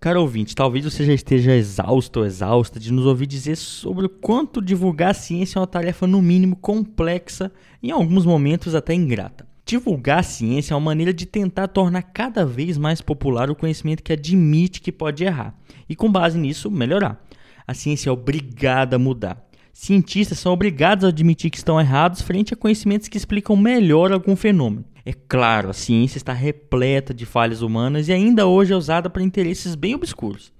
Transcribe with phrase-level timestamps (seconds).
[0.00, 4.08] Caro ouvinte, talvez você já esteja exausto ou exausta de nos ouvir dizer sobre o
[4.08, 7.50] quanto divulgar a ciência é uma tarefa, no mínimo, complexa
[7.82, 9.44] e, em alguns momentos, até ingrata.
[9.66, 14.04] Divulgar a ciência é uma maneira de tentar tornar cada vez mais popular o conhecimento
[14.04, 15.52] que admite que pode errar
[15.88, 17.20] e, com base nisso, melhorar.
[17.66, 19.44] A ciência é obrigada a mudar.
[19.72, 24.36] Cientistas são obrigados a admitir que estão errados frente a conhecimentos que explicam melhor algum
[24.36, 24.84] fenômeno.
[25.08, 29.22] É claro, a ciência está repleta de falhas humanas e ainda hoje é usada para
[29.22, 30.52] interesses bem obscuros.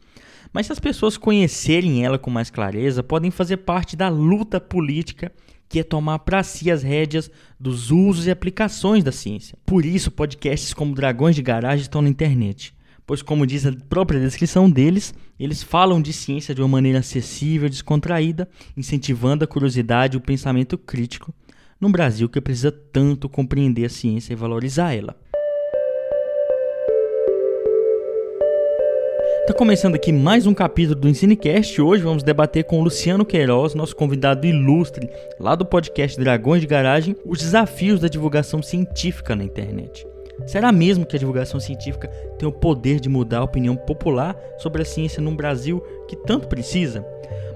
[0.51, 5.31] Mas se as pessoas conhecerem ela com mais clareza, podem fazer parte da luta política
[5.69, 7.31] que é tomar para si as rédeas
[7.61, 9.59] dos usos e aplicações da ciência.
[9.67, 12.75] Por isso, podcasts como Dragões de Garagem estão na internet,
[13.07, 17.69] pois, como diz a própria descrição deles, eles falam de ciência de uma maneira acessível
[17.69, 21.35] descontraída, incentivando a curiosidade e o pensamento crítico
[21.81, 25.17] num Brasil que precisa tanto compreender a ciência e valorizar ela.
[29.41, 31.81] Está começando aqui mais um capítulo do Ensinecast.
[31.81, 35.09] Hoje vamos debater com Luciano Queiroz, nosso convidado ilustre,
[35.41, 40.07] lá do podcast Dragões de Garagem, os desafios da divulgação científica na internet.
[40.47, 44.83] Será mesmo que a divulgação científica tem o poder de mudar a opinião popular sobre
[44.83, 47.05] a ciência num Brasil que tanto precisa?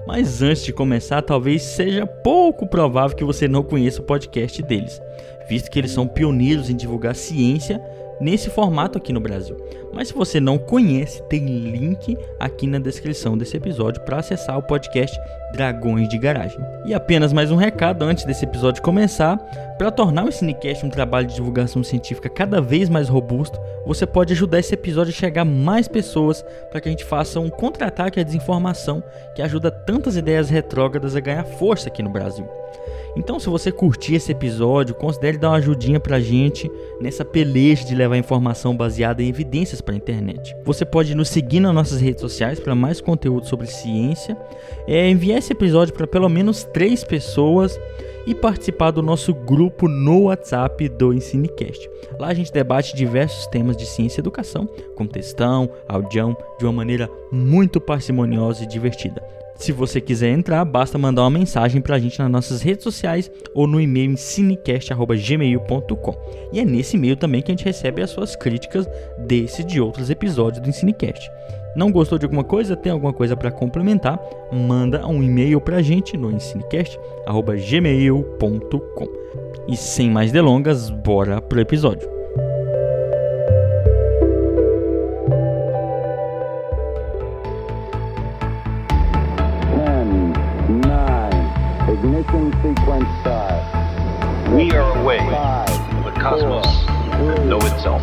[0.05, 5.01] Mas antes de começar, talvez seja pouco provável que você não conheça o podcast deles,
[5.47, 7.81] visto que eles são pioneiros em divulgar ciência
[8.19, 9.57] nesse formato aqui no Brasil.
[9.93, 14.63] Mas se você não conhece, tem link aqui na descrição desse episódio para acessar o
[14.63, 15.17] podcast
[15.53, 16.59] Dragões de Garagem.
[16.85, 19.37] E apenas mais um recado antes desse episódio começar:
[19.77, 24.33] para tornar o Cinecast um trabalho de divulgação científica cada vez mais robusto, você pode
[24.33, 28.19] ajudar esse episódio a chegar a mais pessoas para que a gente faça um contra-ataque
[28.19, 29.03] à desinformação
[29.35, 32.47] que ajuda tantas ideias retrógradas a ganhar força aqui no Brasil.
[33.15, 37.93] Então, se você curtir esse episódio, considere dar uma ajudinha pra gente nessa peleja de
[37.93, 40.55] levar informação baseada em evidências para a internet.
[40.63, 44.35] Você pode nos seguir nas nossas redes sociais para mais conteúdo sobre ciência,
[44.87, 47.79] é, enviar esse episódio para pelo menos três pessoas
[48.25, 51.89] e participar do nosso grupo no WhatsApp do Ensinecast.
[52.19, 56.73] Lá a gente debate diversos temas de ciência e educação, com textão, audião, de uma
[56.73, 59.21] maneira muito parcimoniosa e divertida.
[59.55, 63.67] Se você quiser entrar, basta mandar uma mensagem pra gente nas nossas redes sociais ou
[63.67, 66.15] no e-mail cinecast.gmail.com.
[66.51, 68.87] E é nesse e-mail também que a gente recebe as suas críticas
[69.17, 71.29] desse e de outros episódios do Ensinecast.
[71.75, 72.75] Não gostou de alguma coisa?
[72.75, 74.19] Tem alguma coisa para complementar?
[74.51, 79.07] Manda um e-mail pra gente no ensinecast.gmail.com.
[79.67, 82.13] E sem mais delongas, bora pro episódio.
[91.93, 93.63] Ignition sequence start.
[94.51, 96.65] We are away from the cosmos
[97.27, 98.01] that know itself.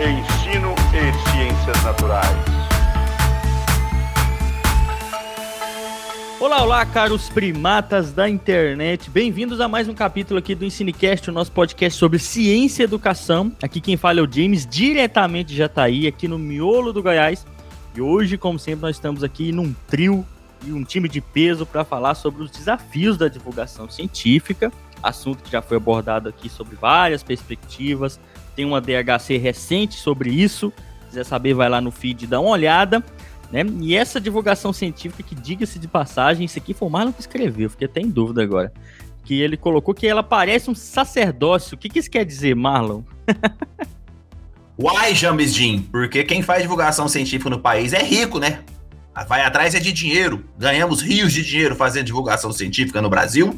[0.00, 2.28] Ensino e ciências naturais.
[6.38, 9.10] Olá, olá, caros primatas da internet.
[9.10, 13.50] Bem-vindos a mais um capítulo aqui do Ensinecast, o nosso podcast sobre ciência e educação.
[13.60, 17.44] Aqui quem fala é o James, diretamente de Jataí, aqui no miolo do Goiás.
[17.92, 20.24] E hoje, como sempre, nós estamos aqui num trio
[20.64, 24.72] e um time de peso para falar sobre os desafios da divulgação científica,
[25.02, 28.20] assunto que já foi abordado aqui sobre várias perspectivas.
[28.58, 30.72] Tem uma DHC recente sobre isso.
[31.02, 33.04] Se quiser saber, vai lá no feed e dá uma olhada.
[33.52, 33.64] Né?
[33.80, 37.70] E essa divulgação científica, que diga-se de passagem, isso aqui foi o Marlon que escreveu,
[37.70, 38.72] fiquei até em dúvida agora.
[39.22, 41.76] Que ele colocou que ela parece um sacerdócio.
[41.76, 43.02] O que, que isso quer dizer, Marlon?
[44.76, 48.64] Uai, James Jean, porque quem faz divulgação científica no país é rico, né?
[49.28, 50.44] Vai atrás é de dinheiro.
[50.58, 53.56] Ganhamos rios de dinheiro fazendo divulgação científica no Brasil.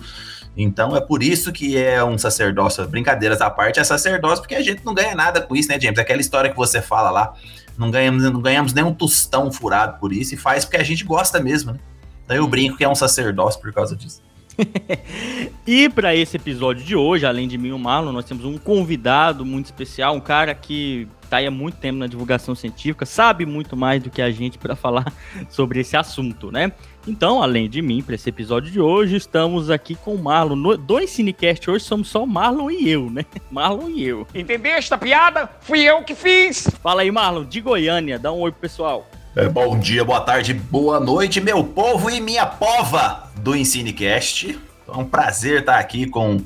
[0.56, 2.87] Então é por isso que é um sacerdócio.
[2.88, 5.99] Brincadeiras à parte, é sacerdócio, porque a gente não ganha nada com isso, né, James?
[5.99, 7.34] Aquela história que você fala lá.
[7.78, 11.05] Não ganhamos, não ganhamos nem um tostão furado por isso e faz porque a gente
[11.05, 11.78] gosta mesmo, né?
[12.25, 14.22] Então eu brinco que é um sacerdócio por causa disso.
[15.66, 18.59] E para esse episódio de hoje, além de mim e o Marlon, nós temos um
[18.59, 23.47] convidado muito especial, um cara que está aí há muito tempo na divulgação científica, sabe
[23.47, 25.12] muito mais do que a gente para falar
[25.48, 26.72] sobre esse assunto, né?
[27.07, 30.57] Então, além de mim, para esse episódio de hoje, estamos aqui com o Marlon.
[30.57, 33.24] No, do Cinecast hoje somos só o Marlon e eu, né?
[33.48, 34.27] Marlon e eu.
[34.34, 35.48] Entendeste a piada?
[35.60, 36.68] Fui eu que fiz.
[36.83, 39.09] Fala aí, Marlon, de Goiânia, dá um oi pro pessoal.
[39.36, 44.59] É, bom dia, boa tarde, boa noite, meu povo e minha pova do Ensinecast.
[44.89, 46.41] É um prazer estar aqui com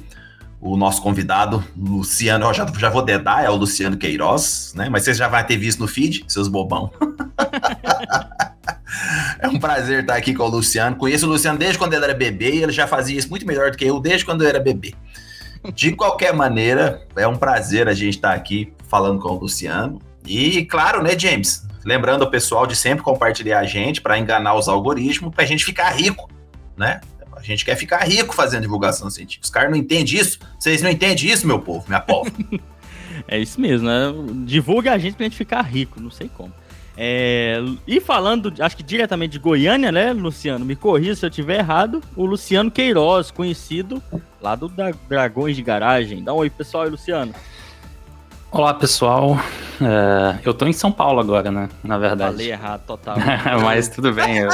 [0.61, 2.46] o nosso convidado, Luciano.
[2.46, 4.88] Eu já, já vou dedar, é o Luciano Queiroz, né?
[4.88, 6.91] Mas vocês já vão ter visto no feed, seus bobão.
[9.41, 10.96] É um prazer estar aqui com o Luciano.
[10.96, 13.70] Conheço o Luciano desde quando ele era bebê e ele já fazia isso muito melhor
[13.70, 14.94] do que eu desde quando eu era bebê.
[15.75, 20.00] De qualquer maneira, é um prazer a gente estar aqui falando com o Luciano.
[20.25, 21.67] E claro, né, James?
[21.85, 25.64] Lembrando o pessoal de sempre compartilhar a gente para enganar os algoritmos, para a gente
[25.64, 26.31] ficar rico,
[26.76, 27.00] né?
[27.37, 29.44] A gente quer ficar rico fazendo divulgação científica.
[29.44, 30.38] Os caras não entendem isso.
[30.59, 32.31] Vocês não entendem isso, meu povo, minha povo.
[33.29, 34.12] É isso mesmo, né?
[34.44, 36.53] Divulga a gente pra gente ficar rico, não sei como.
[36.97, 40.65] É, e falando, acho que diretamente de Goiânia, né, Luciano?
[40.65, 42.03] Me corrija se eu tiver errado.
[42.17, 44.03] O Luciano Queiroz, conhecido
[44.43, 46.23] lá do Dra- Dragões de Garagem.
[46.25, 47.32] Dá um oi, pessoal, aí, Luciano.
[48.54, 49.36] Olá, pessoal.
[49.82, 51.68] É, eu tô em São Paulo agora, né?
[51.82, 52.30] Na verdade.
[52.30, 53.16] Falei errado, total.
[53.64, 54.38] Mas tudo bem.
[54.38, 54.48] eu-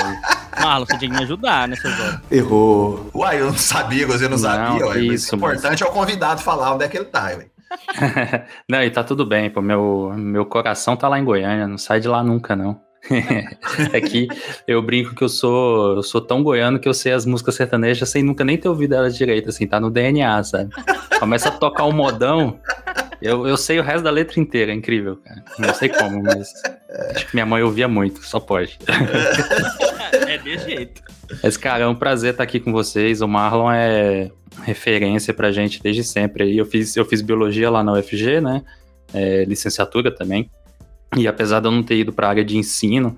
[0.58, 2.20] Marlon, você tinha que me ajudar nessas horas.
[2.30, 3.10] Errou.
[3.14, 4.86] Uai, eu não sabia, você não, Não, sabia.
[4.86, 7.46] Uai, mas isso, o importante é o convidado falar onde é que ele tá, ué.
[8.66, 9.60] não, e tá tudo bem, pô.
[9.60, 12.80] Meu, meu coração tá lá em Goiânia, não sai de lá nunca, não.
[13.92, 14.28] é que
[14.66, 18.08] eu brinco que eu sou, eu sou tão goiano que eu sei as músicas sertanejas
[18.08, 20.70] sem nunca nem ter ouvido elas direito, assim, tá no DNA, sabe?
[21.18, 22.58] Começa a tocar um modão,
[23.20, 25.44] eu, eu sei o resto da letra inteira, é incrível, cara.
[25.58, 26.52] Não sei como, mas
[27.14, 28.78] acho que minha mãe ouvia muito, só pode.
[30.26, 31.02] É desse jeito.
[31.42, 33.20] Mas, cara, é um prazer estar aqui com vocês.
[33.20, 34.30] O Marlon é
[34.62, 36.44] referência pra gente desde sempre.
[36.44, 36.58] aí.
[36.58, 38.62] Eu fiz, eu fiz biologia lá na UFG, né?
[39.12, 40.50] É, licenciatura também.
[41.16, 43.16] E apesar de eu não ter ido para a área de ensino,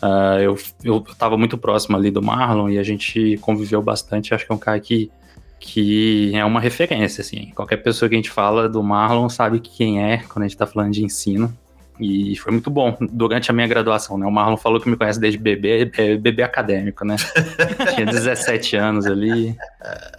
[0.00, 4.34] ah, eu, eu tava muito próximo ali do Marlon e a gente conviveu bastante.
[4.34, 5.10] Acho que é um cara que,
[5.60, 7.50] que é uma referência, assim.
[7.54, 10.66] Qualquer pessoa que a gente fala do Marlon sabe quem é quando a gente tá
[10.66, 11.52] falando de ensino.
[12.00, 14.24] E foi muito bom durante a minha graduação, né?
[14.24, 17.16] O Marlon falou que me conhece desde bebê, é bebê acadêmico, né?
[17.94, 19.56] Tinha 17 anos ali,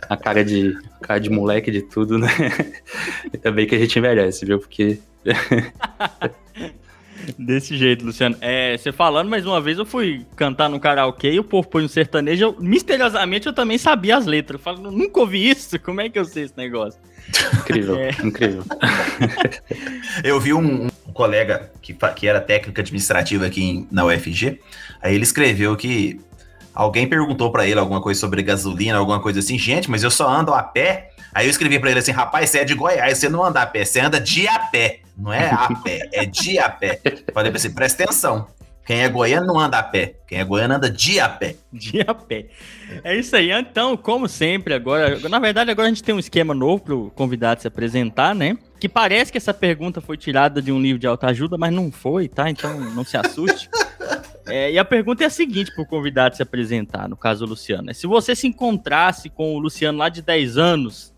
[0.09, 2.27] a cara de, cara de moleque de tudo, né?
[3.33, 4.59] E também que a gente envelhece, viu?
[4.59, 4.99] Porque
[7.41, 8.35] Desse jeito, Luciano.
[8.41, 11.85] É, você falando, mais uma vez eu fui cantar no karaokê e o povo põe
[11.85, 12.43] um sertanejo.
[12.43, 14.59] Eu, misteriosamente eu também sabia as letras.
[14.59, 16.99] Eu falo, nunca ouvi isso, como é que eu sei esse negócio?
[17.61, 18.09] incrível, É.
[18.23, 18.63] incrível.
[20.23, 24.59] Eu vi um, um colega que, que era técnico administrativo aqui em- na UFG,
[25.01, 26.19] aí ele escreveu que
[26.73, 30.27] alguém perguntou pra ele alguma coisa sobre gasolina, alguma coisa assim, gente, mas eu só
[30.27, 31.11] ando a pé.
[31.33, 33.65] Aí eu escrevi pra ele assim, rapaz, você é de Goiás, você não anda a
[33.65, 36.99] pé, você anda de a pé, não é a pé, é de a pé.
[37.33, 38.47] Falei pra você, presta atenção,
[38.89, 41.55] quem é goiano não anda a pé, quem é goiano anda de a pé.
[41.71, 42.47] De a pé.
[43.03, 43.51] É isso aí.
[43.51, 45.19] Então, como sempre, agora.
[45.29, 48.57] Na verdade, agora a gente tem um esquema novo pro convidado se apresentar, né?
[48.79, 52.27] Que parece que essa pergunta foi tirada de um livro de autoajuda, mas não foi,
[52.27, 52.49] tá?
[52.49, 53.69] Então não se assuste.
[54.51, 57.83] É, e a pergunta é a seguinte pro convidado se apresentar, no caso o Luciano.
[57.83, 57.93] né?
[57.93, 61.13] Se você se encontrasse com o Luciano lá de 10 anos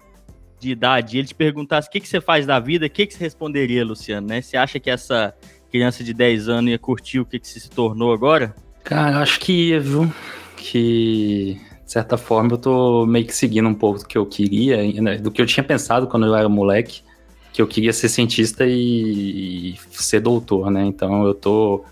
[0.61, 3.07] de idade e ele te perguntasse o que, que você faz da vida, o que,
[3.07, 4.41] que você responderia, Luciano, né?
[4.41, 5.33] Você acha que essa
[5.71, 8.53] criança de 10 anos ia curtir o que, que se tornou agora?
[8.83, 10.11] Cara, eu acho que ia, viu?
[10.55, 15.01] Que, de certa forma, eu tô meio que seguindo um pouco do que eu queria,
[15.01, 15.17] né?
[15.17, 17.01] do que eu tinha pensado quando eu era moleque,
[17.51, 20.85] que eu queria ser cientista e, e ser doutor, né?
[20.85, 21.83] Então eu tô.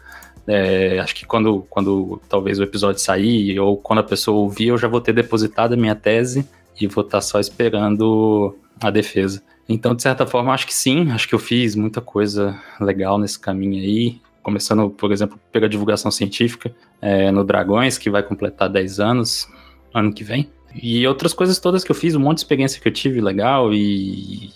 [0.48, 4.78] é, acho que quando, quando talvez o episódio sair, ou quando a pessoa ouvir, eu
[4.78, 6.48] já vou ter depositado a minha tese
[6.80, 9.42] e vou estar só esperando a defesa.
[9.68, 13.40] Então, de certa forma, acho que sim, acho que eu fiz muita coisa legal nesse
[13.40, 14.20] caminho aí.
[14.42, 19.48] Começando, por exemplo, pela divulgação científica é, no Dragões, que vai completar 10 anos
[19.94, 20.50] ano que vem.
[20.74, 23.74] E outras coisas todas que eu fiz, um monte de experiência que eu tive legal
[23.74, 24.50] e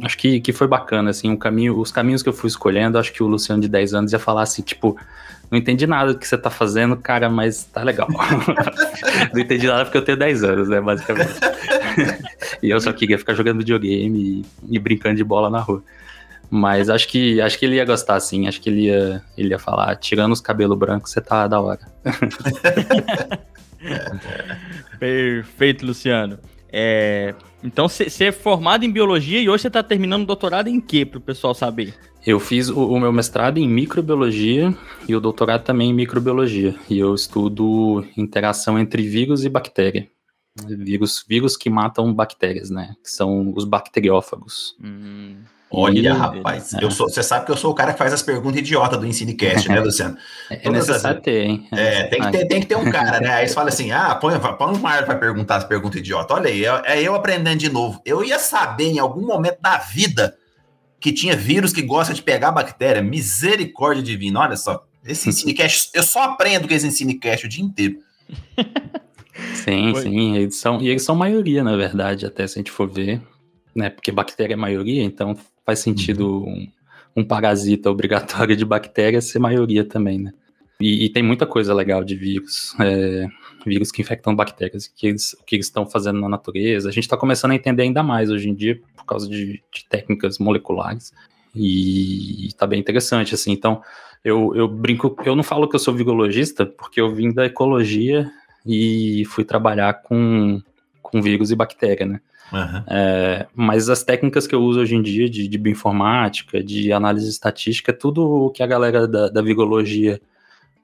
[0.00, 3.12] acho que, que foi bacana, assim, um caminho, os caminhos que eu fui escolhendo, acho
[3.12, 4.96] que o Luciano de 10 anos ia falar assim, tipo,
[5.50, 8.08] não entendi nada do que você tá fazendo, cara, mas tá legal.
[9.34, 11.34] não entendi nada porque eu tenho 10 anos, né, basicamente.
[12.62, 15.82] e eu só queria ficar jogando videogame e, e brincando de bola na rua.
[16.50, 18.46] Mas acho que acho que ele ia gostar, sim.
[18.46, 21.80] Acho que ele ia, ele ia falar, tirando os cabelos brancos, você tá da hora.
[24.98, 26.38] Perfeito, Luciano.
[26.70, 30.80] É, então, você é formado em biologia e hoje você está terminando o doutorado em
[30.80, 31.94] quê, para o pessoal saber?
[32.26, 34.74] Eu fiz o, o, meu mestrado em microbiologia
[35.08, 36.74] e o doutorado também em microbiologia.
[36.88, 40.08] E eu estudo interação entre vírus e bactéria.
[40.66, 42.94] Vírus, vírus que matam bactérias, né?
[43.02, 44.76] Que são os bacteriófagos.
[44.80, 45.38] Hum,
[45.74, 46.84] Olha, E- rapaz, é.
[46.84, 49.06] eu sou, você sabe que eu sou o cara que faz as perguntas idiota do
[49.06, 50.16] Ensinecast, né, Luciano?
[50.50, 51.66] É, é necessário as- ter, hein?
[51.72, 53.30] É, tem que, ter, tem que ter um cara, né?
[53.34, 56.34] Aí você fala assim: ah, põe, põe um Mário pra perguntar as perguntas idiota.
[56.34, 58.00] Olha aí, é, é eu aprendendo de novo.
[58.04, 60.36] Eu ia saber em algum momento da vida
[61.00, 63.02] que tinha vírus que gosta de pegar bactéria.
[63.02, 64.84] Misericórdia divina, olha só.
[65.04, 67.96] Esse Ensinecast, eu só aprendo com esse Ensinecast o dia inteiro.
[69.54, 70.02] Sim, Foi.
[70.02, 70.36] sim.
[70.36, 73.20] Eles são, e eles são maioria, na verdade, até se a gente for ver.
[73.74, 73.88] Né?
[73.88, 76.68] Porque bactéria é maioria, então faz sentido um,
[77.16, 80.32] um parasita obrigatório de bactéria ser maioria também, né?
[80.80, 82.74] E, e tem muita coisa legal de vírus.
[82.80, 83.28] É,
[83.64, 86.88] vírus que infectam bactérias, que eles, o que eles estão fazendo na natureza.
[86.88, 89.84] A gente está começando a entender ainda mais hoje em dia, por causa de, de
[89.88, 91.12] técnicas moleculares.
[91.54, 93.52] E está bem interessante, assim.
[93.52, 93.80] Então,
[94.24, 98.30] eu, eu brinco, eu não falo que eu sou virologista, porque eu vim da ecologia
[98.66, 100.60] e fui trabalhar com,
[101.00, 102.20] com vírus e bactéria, né?
[102.52, 102.84] Aham.
[102.88, 107.28] É, mas as técnicas que eu uso hoje em dia de, de bioinformática, de análise
[107.28, 110.20] estatística, é tudo o que a galera da, da virologia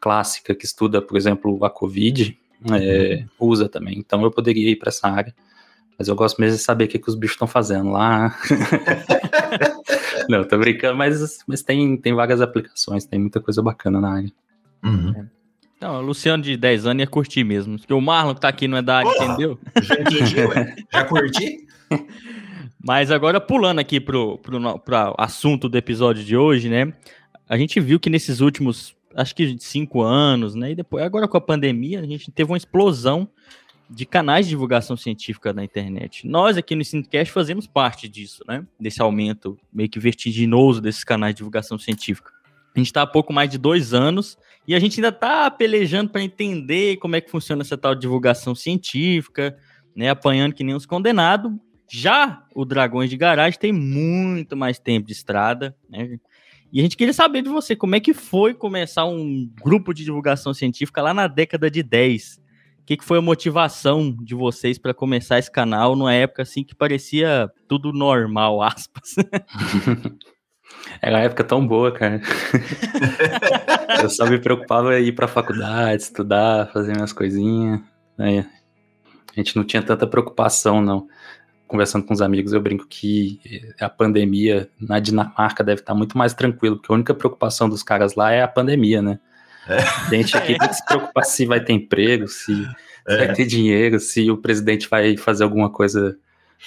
[0.00, 2.38] clássica, que estuda, por exemplo, a Covid,
[2.72, 3.98] é, usa também.
[3.98, 5.34] Então eu poderia ir para essa área.
[5.98, 8.36] Mas eu gosto mesmo de saber o que, que os bichos estão fazendo lá.
[10.30, 14.32] Não, tô brincando, mas, mas tem, tem várias aplicações, tem muita coisa bacana na área.
[14.84, 15.28] Uhum.
[15.80, 17.78] Não, o Luciano de 10 anos ia curtir mesmo.
[17.78, 19.24] Porque o Marlon que tá aqui não é da área, Porra!
[19.26, 19.58] entendeu?
[19.80, 20.76] Já entendi, ué.
[20.92, 21.66] Já curti?
[22.84, 26.92] Mas agora pulando aqui pro, pro, pro assunto do episódio de hoje, né?
[27.48, 30.72] A gente viu que nesses últimos, acho que cinco anos, né?
[30.72, 33.28] E depois, agora com a pandemia, a gente teve uma explosão
[33.90, 36.26] de canais de divulgação científica na internet.
[36.26, 38.64] Nós aqui no Cinecast fazemos parte disso, né?
[38.78, 42.32] Desse aumento meio que vertiginoso desses canais de divulgação científica.
[42.74, 46.10] A gente está há pouco mais de dois anos e a gente ainda está pelejando
[46.10, 49.56] para entender como é que funciona essa tal divulgação científica,
[49.96, 50.10] né?
[50.10, 51.52] Apanhando que nem uns condenados.
[51.90, 56.18] Já o Dragões de Garagem tem muito mais tempo de estrada, né?
[56.70, 60.04] E a gente queria saber de você, como é que foi começar um grupo de
[60.04, 62.36] divulgação científica lá na década de 10?
[62.80, 66.62] O que, que foi a motivação de vocês para começar esse canal numa época assim
[66.62, 69.14] que parecia tudo normal, aspas?
[71.00, 72.20] Era uma época tão boa, cara.
[74.02, 77.80] eu só me preocupava em ir pra faculdade, estudar, fazer minhas coisinhas.
[78.16, 78.46] né?
[79.36, 81.06] A gente não tinha tanta preocupação, não.
[81.66, 83.38] Conversando com os amigos, eu brinco que
[83.80, 88.14] a pandemia na Dinamarca deve estar muito mais tranquilo, porque a única preocupação dos caras
[88.14, 89.18] lá é a pandemia, né?
[89.68, 89.78] É.
[89.78, 92.66] A gente aqui tem que se preocupar se vai ter emprego, se
[93.06, 93.18] É.
[93.18, 96.16] vai ter dinheiro, se o presidente vai fazer alguma coisa,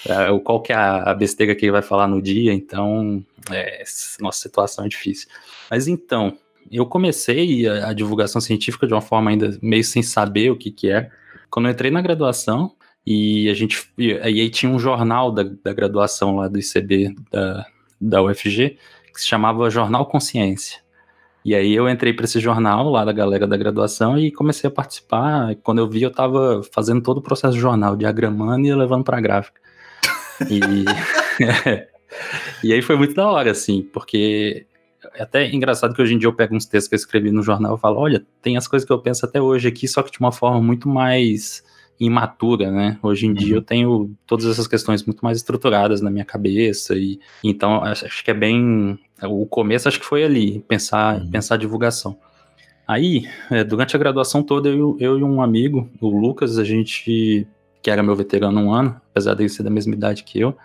[0.06, 3.84] é, qual que é a besteira que ele vai falar no dia, então, é,
[4.20, 5.28] nossa situação é difícil.
[5.70, 6.36] Mas então,
[6.70, 10.70] eu comecei a, a divulgação científica de uma forma ainda meio sem saber o que
[10.70, 11.10] que é.
[11.50, 12.74] Quando eu entrei na graduação,
[13.06, 17.66] e a gente, e aí tinha um jornal da, da graduação lá do ICB da,
[18.00, 18.78] da UFG,
[19.12, 20.80] que se chamava Jornal Consciência.
[21.44, 24.70] E aí eu entrei para esse jornal lá da galera da graduação e comecei a
[24.70, 25.56] participar.
[25.56, 29.20] Quando eu vi, eu estava fazendo todo o processo do jornal, diagramando e levando para
[29.20, 29.60] gráfica.
[30.50, 30.60] E,
[32.66, 34.66] e aí foi muito da hora, assim, porque
[35.14, 37.42] é até engraçado que hoje em dia eu pego uns textos que eu escrevi no
[37.42, 40.10] jornal e falo, olha, tem as coisas que eu penso até hoje aqui, só que
[40.10, 41.62] de uma forma muito mais
[41.98, 42.98] imatura, né?
[43.02, 47.20] Hoje em dia eu tenho todas essas questões muito mais estruturadas na minha cabeça e
[47.44, 51.30] então acho que é bem o começo acho que foi ali pensar Uhum.
[51.30, 52.16] pensar a divulgação.
[52.88, 57.46] Aí é, durante a graduação toda eu, eu e um amigo, o Lucas, a gente
[57.82, 60.56] que era meu veterano um ano, apesar dele ser da mesma idade que eu,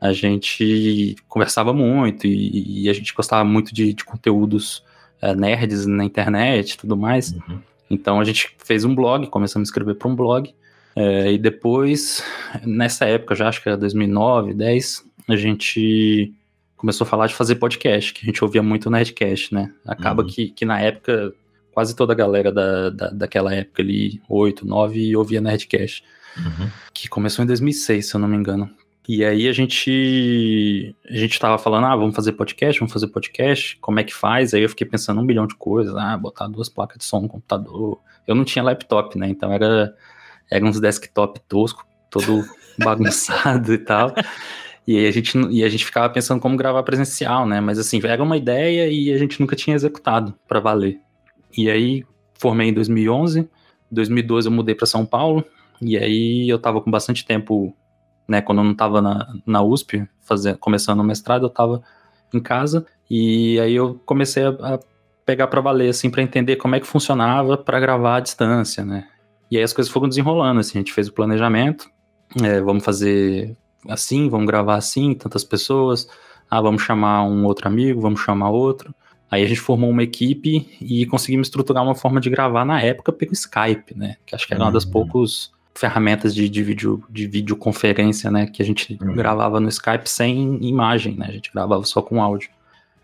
[0.00, 4.84] a gente conversava muito e, e a gente gostava muito de, de conteúdos
[5.20, 7.32] é, nerds na internet e tudo mais.
[7.32, 7.60] Uhum.
[7.88, 10.52] Então a gente fez um blog, começamos a escrever para um blog.
[10.96, 12.22] é, e depois,
[12.64, 16.34] nessa época, já acho que era 2009, 10, a gente
[16.76, 19.72] começou a falar de fazer podcast, que a gente ouvia muito o Nerdcast, né?
[19.86, 20.28] Acaba Uhum.
[20.28, 21.32] que, que na época,
[21.72, 26.02] quase toda a galera da, da, daquela época ali, 8, 9, ouvia Nerdcast,
[26.36, 26.70] Uhum.
[26.94, 28.70] que começou em 2006, se eu não me engano.
[29.08, 33.76] E aí a gente a gente tava falando, ah, vamos fazer podcast, vamos fazer podcast,
[33.80, 34.54] como é que faz?
[34.54, 37.28] Aí eu fiquei pensando um bilhão de coisas, ah, botar duas placas de som no
[37.28, 37.98] computador.
[38.26, 39.28] Eu não tinha laptop, né?
[39.28, 39.94] Então era,
[40.48, 42.44] era uns desktop tosco, todo
[42.78, 44.14] bagunçado e tal.
[44.86, 47.60] E aí a gente e a gente ficava pensando como gravar presencial, né?
[47.60, 51.00] Mas assim, era uma ideia e a gente nunca tinha executado para valer.
[51.56, 53.48] E aí formei em 2011,
[53.90, 55.44] 2012 eu mudei para São Paulo,
[55.82, 57.74] e aí eu tava com bastante tempo
[58.28, 61.82] né, quando eu não estava na, na USP, fazendo, começando o mestrado, eu estava
[62.32, 64.78] em casa, e aí eu comecei a, a
[65.26, 69.06] pegar para valer, assim, para entender como é que funcionava para gravar à distância, né.
[69.50, 71.90] E aí as coisas foram desenrolando, assim, a gente fez o planejamento,
[72.42, 73.56] é, vamos fazer
[73.88, 76.08] assim, vamos gravar assim, tantas pessoas,
[76.48, 78.94] ah, vamos chamar um outro amigo, vamos chamar outro.
[79.30, 83.12] Aí a gente formou uma equipe e conseguimos estruturar uma forma de gravar na época
[83.12, 84.90] pelo Skype, né, que acho que era uma das Uhum.
[84.90, 88.46] poucos ferramentas de, de, vídeo, de videoconferência, né?
[88.46, 89.14] Que a gente Uhum.
[89.14, 91.26] gravava no Skype sem imagem, né?
[91.28, 92.50] A gente gravava só com áudio.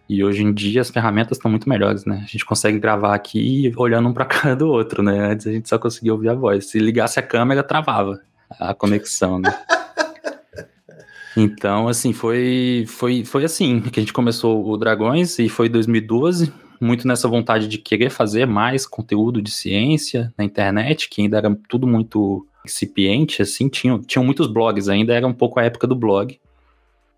[0.08, 2.22] E hoje em dia as ferramentas estão muito melhores, né?
[2.24, 5.32] A gente consegue gravar aqui olhando um pra cara do outro, né?
[5.32, 6.66] Antes a gente só conseguia ouvir a voz.
[6.70, 8.20] Se ligasse a câmera, travava
[8.58, 9.54] a conexão, né?
[11.36, 16.52] Então, assim, foi, foi, foi assim que a gente começou o Dragões e foi 2012.
[16.80, 21.56] muito nessa vontade de querer fazer mais conteúdo de ciência na internet, que ainda era
[21.68, 25.94] tudo muito incipiente, assim, tinham, tinham muitos blogs, ainda era um pouco a época do
[25.94, 26.38] blog.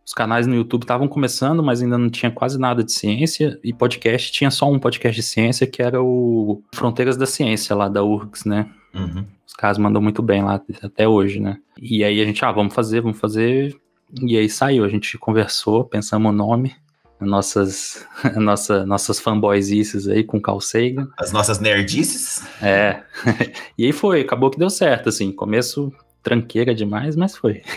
[0.04, 3.72] Os canais no YouTube estavam começando, mas ainda não tinha quase nada de ciência, e
[3.72, 8.02] podcast tinha só um podcast de ciência, que era o Fronteiras da Ciência, lá da
[8.02, 8.68] URGS, né?
[8.94, 9.24] Uhum.
[9.46, 11.58] Os caras mandam muito bem lá até hoje, né?
[11.80, 13.76] E aí a gente, ah, vamos fazer, vamos fazer.
[14.20, 16.74] E aí saiu, a gente conversou, pensamos o nome,
[17.20, 21.08] nossas, nossa, nossas fanboysices aí com Carl Sagan.
[21.18, 22.42] As nossas nerdices.
[22.62, 23.02] É.
[23.76, 25.32] e aí foi, acabou que deu certo, assim.
[25.32, 27.62] Começo tranqueira demais, mas foi.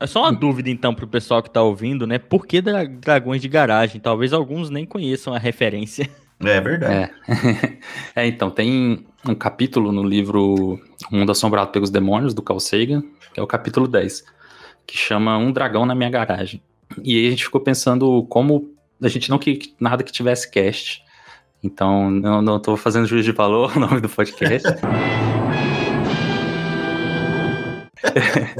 [0.00, 2.18] É só uma dúvida, então, pro pessoal que tá ouvindo, né?
[2.18, 4.00] Por que dra- dragões de garagem?
[4.00, 6.08] Talvez alguns nem conheçam a referência.
[6.40, 7.10] É verdade.
[8.14, 8.22] É.
[8.22, 13.02] é, então, tem um capítulo no livro O Mundo Assombrado pelos Demônios, do Carl Sagan,
[13.34, 14.24] que é o capítulo 10,
[14.86, 16.62] que chama Um Dragão na Minha Garagem.
[17.02, 20.50] E aí a gente ficou pensando como a gente não queria que- nada que tivesse
[20.50, 21.02] cast.
[21.62, 24.66] Então, não, não tô fazendo juízo de valor o nome do podcast.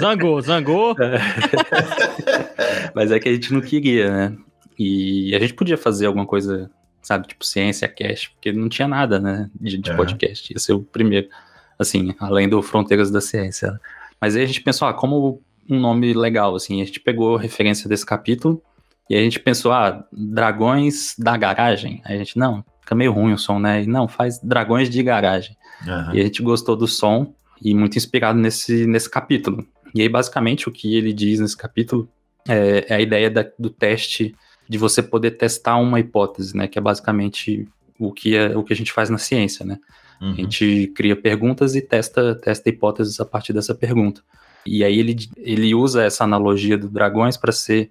[0.00, 0.94] Zangou, zangou.
[2.94, 4.37] Mas é que a gente não queria, né?
[4.78, 6.70] E a gente podia fazer alguma coisa,
[7.02, 9.94] sabe, tipo ciência cast, porque não tinha nada, né, de, de É.
[9.97, 10.52] podcast.
[10.52, 11.28] Ia ser o primeiro,
[11.78, 13.78] assim, além do Fronteiras da Ciência.
[14.20, 17.88] Mas aí a gente pensou, ah, como um nome legal, assim, a gente pegou referência
[17.88, 18.62] desse capítulo
[19.10, 22.00] e a gente pensou, ah, dragões da garagem.
[22.04, 23.82] Aí a gente, não, fica meio ruim o som, né?
[23.82, 25.56] E não, faz dragões de garagem.
[25.87, 26.14] Aham.
[26.14, 29.66] E a gente gostou do som e muito inspirado nesse, nesse capítulo.
[29.94, 32.08] E aí, basicamente, o que ele diz nesse capítulo
[32.46, 34.34] é, é a ideia da- do teste
[34.68, 36.68] de você poder testar uma hipótese, né?
[36.68, 37.66] Que é basicamente
[37.98, 39.78] o que, é, o que a gente faz na ciência, né?
[40.20, 40.34] A Uhum.
[40.34, 44.20] gente cria perguntas e testa, testa hipóteses a partir dessa pergunta.
[44.68, 47.90] E aí ele, ele usa essa analogia do dragões para ser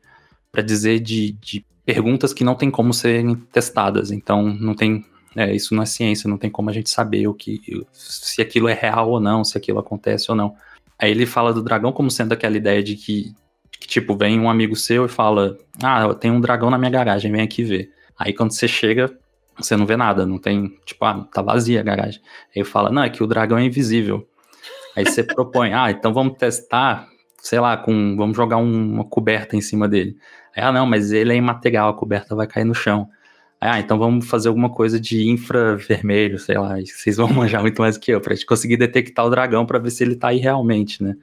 [0.52, 4.12] para dizer de, de perguntas que não tem como serem testadas.
[4.12, 5.06] Então não tem
[5.36, 7.62] é, isso não é ciência, não tem como a gente saber o que
[7.94, 10.56] se aquilo é real ou não, se aquilo acontece ou não.
[10.98, 13.36] Aí ele fala do dragão como sendo aquela ideia de que,
[13.80, 16.92] que, tipo vem um amigo seu e fala: "Ah, eu tenho um dragão na minha
[16.92, 17.92] garagem, vem aqui ver".
[18.18, 19.16] Aí quando você chega,
[19.58, 22.22] você não vê nada, não tem, tipo, ah, tá vazia a garagem.
[22.56, 24.28] Aí fala, não, é que o dragão é invisível.
[24.98, 27.08] Aí você propõe, ah, então vamos testar,
[27.40, 30.18] sei lá, com, vamos jogar um- uma coberta em cima dele.
[30.56, 33.08] Aí, ah, não, mas ele é imaterial, a coberta vai cair no chão.
[33.62, 37.80] Aí, ah, então vamos fazer alguma coisa de infravermelho, sei lá, vocês vão manjar muito
[37.82, 40.38] mais que eu, pra gente conseguir detectar o dragão pra ver se ele tá aí
[40.40, 41.16] realmente, né?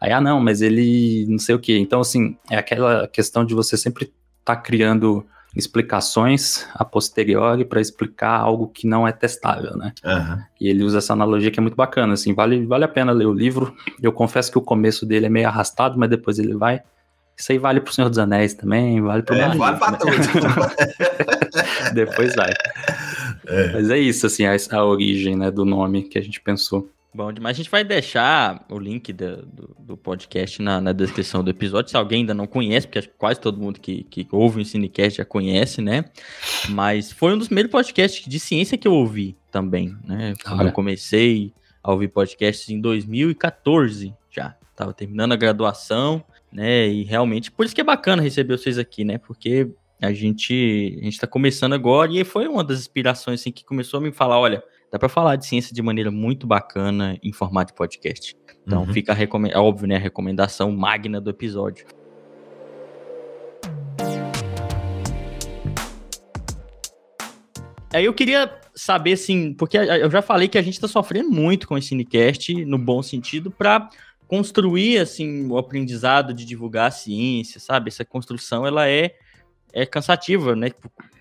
[0.00, 1.78] Aí, ah, não, mas ele não sei o que.
[1.78, 4.12] Então, assim, é aquela questão de você sempre
[4.44, 5.24] tá criando
[5.56, 9.92] explicações a posteriori para explicar algo que não é testável, né?
[10.04, 10.44] Aham.
[10.60, 13.26] E ele usa essa analogia que é muito bacana, assim, vale, vale a pena ler
[13.26, 13.74] o livro.
[14.02, 16.82] Eu confesso que o começo dele é meio arrastado, mas depois ele vai.
[17.36, 20.12] Isso aí vale pro Senhor dos Anéis também, vale pro É, vale pra tudo.
[21.92, 22.50] Depois vai.
[23.46, 23.72] É.
[23.72, 26.90] Mas é isso, assim, a, a origem, né, do nome que a gente pensou.
[27.16, 27.56] Bom demais.
[27.56, 31.90] A gente vai deixar o link da- do, do podcast na, na descrição do episódio.
[31.90, 34.64] Se alguém ainda não conhece, porque acho que quase todo mundo que, que ouve o
[34.66, 36.04] Cinecast já conhece, né?
[36.68, 40.34] Mas foi um dos primeiros podcasts de ciência que eu ouvi também, né?
[40.44, 40.68] Quando Olha.
[40.68, 44.54] eu comecei a ouvir podcasts em 2014 já.
[44.76, 46.86] Tava terminando a graduação, né?
[46.86, 49.16] E realmente, por isso que é bacana receber vocês aqui, né?
[49.16, 49.70] Porque
[50.02, 53.96] a gente, a gente tá começando agora e foi uma das inspirações assim, que começou
[54.00, 57.72] a me falar, olha, dá para falar de ciência de maneira muito bacana em formato
[57.72, 58.36] de podcast.
[58.66, 58.92] Então Uhum.
[58.92, 61.86] fica a é óbvio, né, a recomendação magna do episódio.
[67.92, 71.66] Aí eu queria saber, assim, porque eu já falei que a gente tá sofrendo muito
[71.66, 73.88] com esse Cinecast, no bom sentido, para
[74.28, 77.88] construir, assim, o aprendizado de divulgar a ciência, sabe?
[77.88, 79.14] Essa construção, ela é,
[79.72, 80.72] é cansativa, né?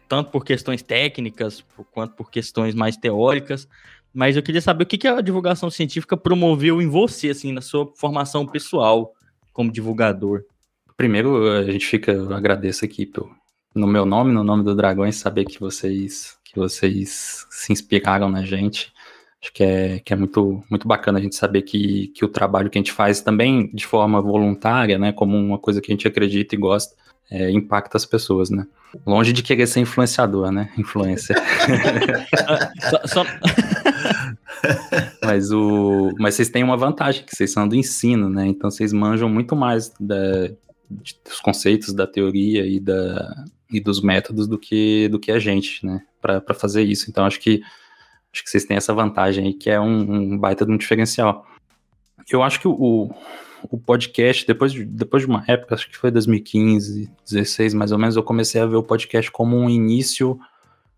[0.07, 3.67] Tanto por questões técnicas, quanto por questões mais teóricas.
[4.13, 7.61] Mas eu queria saber o que, que a divulgação científica promoveu em você, assim, na
[7.61, 9.13] sua formação pessoal
[9.51, 10.43] como divulgador.
[10.95, 13.29] Primeiro, a gente fica, eu agradeço aqui pelo-
[13.73, 18.43] no meu nome, no nome do Dragões, saber que vocês que vocês se inspiraram na
[18.45, 18.93] gente.
[19.41, 22.69] Acho que é, que é muito, muito bacana a gente saber que, que o trabalho
[22.69, 26.07] que a gente faz também de forma voluntária, né, como uma coisa que a gente
[26.07, 26.95] acredita e gosta,
[27.29, 28.65] é, impacta as pessoas, né?
[29.05, 30.69] Longe de querer ser influenciador, né?
[30.77, 31.35] Influencer.
[32.89, 33.25] Só- só-
[35.23, 38.47] Mas, o, mas vocês têm uma vantagem, que vocês são do ensino, né?
[38.47, 40.49] Então vocês manjam muito mais da-
[40.89, 45.85] dos conceitos da teoria e, da, e dos métodos do que, do que a gente,
[45.85, 46.01] né?
[46.21, 47.09] Para fazer isso.
[47.09, 47.61] Então acho que,
[48.33, 51.45] acho que vocês têm essa vantagem aí, que é um, um baita de um diferencial.
[52.31, 53.15] Eu acho que o, o
[53.67, 58.15] podcast, depois de, depois de uma época, acho que foi 2015, 16 mais ou menos,
[58.15, 60.39] eu comecei a ver o podcast como um início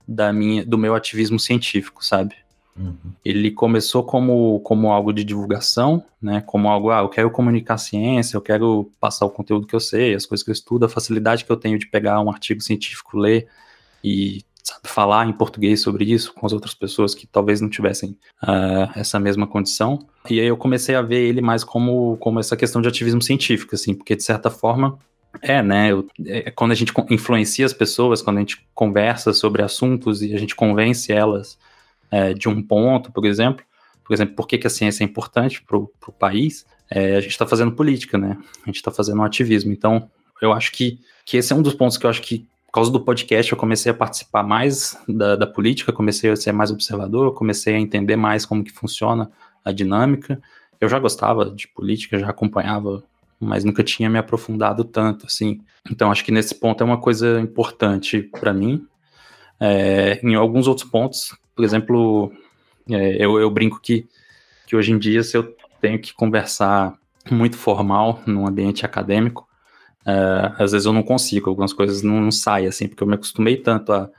[0.08, 2.36] da minha, do meu ativismo científico, sabe?
[2.78, 2.96] Uhum.
[3.26, 6.42] Ele começou como, como algo de divulgação, né?
[6.42, 10.14] Como algo, ah, eu quero comunicar ciência, eu quero passar o conteúdo que eu sei,
[10.14, 13.18] as coisas que eu estudo, a facilidade que eu tenho de pegar um artigo científico,
[13.18, 13.48] ler
[14.04, 18.18] e sabe, falar em português sobre isso com as outras pessoas que talvez não tivessem
[18.44, 20.06] uh, essa mesma condição.
[20.30, 23.76] E aí eu comecei a ver ele mais como, como essa questão de ativismo científico,
[23.76, 25.00] assim, porque de certa forma
[25.42, 25.92] é, né?
[25.92, 30.34] Eu, é, quando a gente influencia as pessoas, quando a gente conversa sobre assuntos e
[30.34, 31.58] a gente convence elas
[32.10, 33.64] é, de um ponto, por exemplo,
[34.04, 37.32] por exemplo, por que, que a ciência é importante para o país, é, a gente
[37.32, 38.38] está fazendo política, né?
[38.64, 39.72] A gente está fazendo um ativismo.
[39.72, 40.10] Então,
[40.42, 42.92] eu acho que, que esse é um dos pontos que eu acho que, por causa
[42.92, 47.34] do podcast, eu comecei a participar mais da, da política, comecei a ser mais observador,
[47.34, 49.32] comecei a entender mais como que funciona
[49.64, 50.40] a dinâmica.
[50.80, 53.04] Eu já gostava de política, já acompanhava,
[53.40, 55.62] mas nunca tinha me aprofundado tanto, assim.
[55.90, 58.86] Então, acho que nesse ponto é uma coisa importante para mim.
[59.60, 62.32] É, em alguns outros pontos, por exemplo,
[62.90, 64.08] é, eu, eu brinco que,
[64.68, 66.94] que hoje em dia, se eu tenho que conversar
[67.32, 69.48] muito formal num ambiente acadêmico,
[70.08, 73.16] é, às vezes eu não consigo, algumas coisas não, não saem assim, porque eu me
[73.16, 74.10] acostumei tanto a,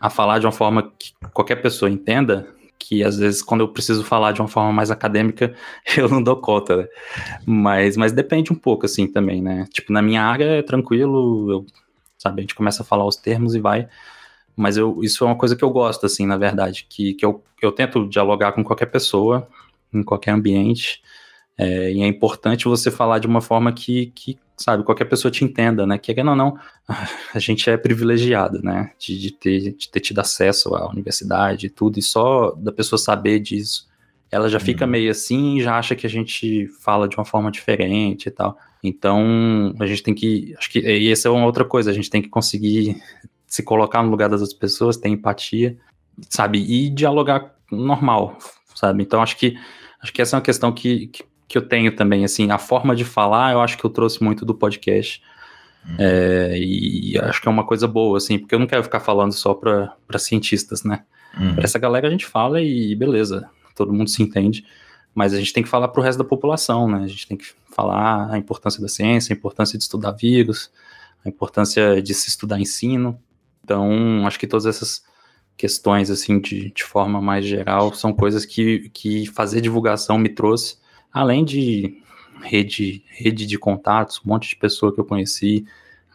[0.00, 4.02] a falar de uma forma que qualquer pessoa entenda, que às vezes quando eu preciso
[4.02, 5.54] falar de uma forma mais acadêmica,
[5.96, 6.88] eu não dou conta, né?
[7.46, 9.66] Mas, mas depende um pouco, assim, também, né?
[9.72, 11.66] Tipo, na minha área é tranquilo, eu,
[12.18, 13.88] sabe, a gente começa a falar os termos e vai,
[14.56, 17.44] mas eu, isso é uma coisa que eu gosto, assim, na verdade, que, que eu,
[17.62, 19.48] eu tento dialogar com qualquer pessoa,
[19.94, 21.00] em qualquer ambiente,
[21.56, 25.44] é, e é importante você falar de uma forma que, que, sabe, qualquer pessoa te
[25.44, 25.96] entenda, né?
[25.96, 26.58] Que, não, não,
[27.34, 28.92] a gente é privilegiado, né?
[28.98, 32.98] De, de, ter, de ter tido acesso à universidade e tudo, e só da pessoa
[32.98, 33.88] saber disso,
[34.30, 34.90] ela já fica uhum.
[34.90, 38.58] meio assim e já acha que a gente fala de uma forma diferente e tal.
[38.82, 42.10] Então, a gente tem que, acho que, e essa é uma outra coisa, a gente
[42.10, 43.00] tem que conseguir
[43.46, 45.76] se colocar no lugar das outras pessoas, ter empatia,
[46.28, 46.58] sabe?
[46.58, 48.38] E dialogar normal,
[48.74, 49.02] sabe?
[49.02, 49.56] Então acho que
[50.00, 52.94] acho que essa é uma questão que, que, que eu tenho também, assim, a forma
[52.94, 55.22] de falar, eu acho que eu trouxe muito do podcast.
[55.88, 55.96] Uhum.
[55.98, 59.32] É, e acho que é uma coisa boa, assim, porque eu não quero ficar falando
[59.32, 61.04] só para cientistas, né?
[61.38, 61.54] Uhum.
[61.54, 64.66] Para essa galera a gente fala e beleza, todo mundo se entende,
[65.14, 67.04] mas a gente tem que falar para o resto da população, né?
[67.04, 70.70] A gente tem que falar a importância da ciência, a importância de estudar vírus,
[71.24, 73.18] a importância de se estudar ensino,
[73.68, 75.02] então, acho que todas essas
[75.54, 80.78] questões, assim, de, de forma mais geral, são coisas que, que fazer divulgação me trouxe,
[81.12, 82.02] além de
[82.42, 85.64] rede, rede de contatos, um monte de pessoa que eu conheci,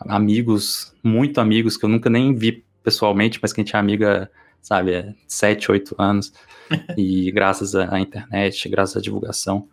[0.01, 4.31] amigos, muito amigos que eu nunca nem vi pessoalmente, mas que a gente é amiga,
[4.61, 6.33] sabe, há sete, oito anos,
[6.97, 9.67] e graças à internet, graças à divulgação,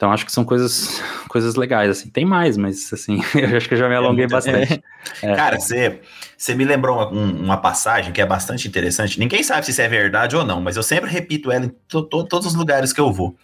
[0.00, 0.98] então acho que são coisas,
[1.28, 2.08] coisas legais, assim.
[2.08, 4.82] Tem mais, mas assim, eu acho que eu já me alonguei é, bastante.
[5.22, 5.34] É.
[5.34, 6.00] Cara, você,
[6.36, 9.18] você me lembrou uma, uma, passagem que é bastante interessante.
[9.18, 12.02] Ninguém sabe se isso é verdade ou não, mas eu sempre repito ela em to,
[12.02, 13.34] to, todos os lugares que eu vou.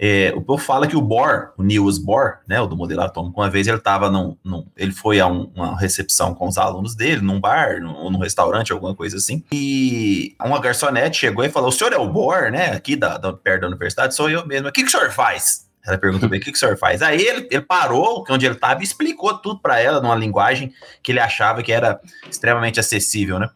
[0.00, 3.40] É, o povo fala que o Bohr, o Niels Bohr, né, o do modelo atômico,
[3.40, 6.94] uma vez ele estava num, num, ele foi a um, uma recepção com os alunos
[6.94, 11.70] dele, num bar, ou num restaurante, alguma coisa assim, e uma garçonete chegou e falou,
[11.70, 14.68] o senhor é o Bohr, né, aqui da, da perto da universidade, sou eu mesmo,
[14.68, 15.66] o que, que o senhor faz?
[15.84, 17.02] Ela perguntou bem, o que, que o senhor faz?
[17.02, 21.10] Aí ele, ele parou onde ele estava e explicou tudo para ela numa linguagem que
[21.10, 21.98] ele achava que era
[22.30, 23.48] extremamente acessível, né?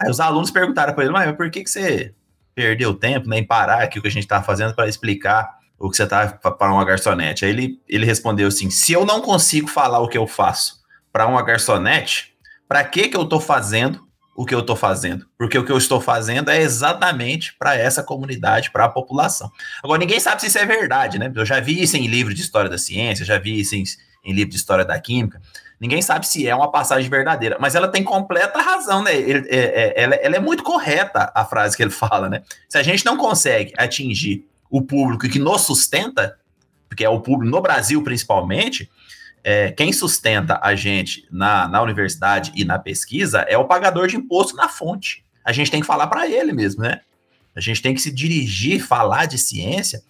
[0.00, 2.12] Aí os alunos perguntaram para ele, mas por que, que você
[2.54, 5.90] perdeu tempo né, em parar aqui o que a gente está fazendo para explicar o
[5.90, 7.44] que você está para uma garçonete?
[7.44, 10.80] Aí ele, ele respondeu assim: se eu não consigo falar o que eu faço
[11.12, 12.34] para uma garçonete,
[12.68, 15.78] para que, que eu estou fazendo o que eu estou fazendo, porque o que eu
[15.78, 19.50] estou fazendo é exatamente para essa comunidade, para a população.
[19.82, 21.32] Agora, ninguém sabe se isso é verdade, né?
[21.34, 23.82] Eu já vi isso em livro de história da ciência, já vi isso em,
[24.22, 25.40] em livro de história da química.
[25.80, 29.16] Ninguém sabe se é uma passagem verdadeira, mas ela tem completa razão, né?
[29.16, 32.42] Ele, é, é, ela, ela é muito correta, a frase que ele fala, né?
[32.68, 36.38] Se a gente não consegue atingir o público que nos sustenta,
[36.88, 38.90] porque é o público no Brasil principalmente,
[39.42, 44.16] é, quem sustenta a gente na, na universidade e na pesquisa é o pagador de
[44.16, 45.24] imposto na fonte.
[45.44, 47.00] A gente tem que falar para ele mesmo, né?
[47.54, 50.02] A gente tem que se dirigir, falar de ciência,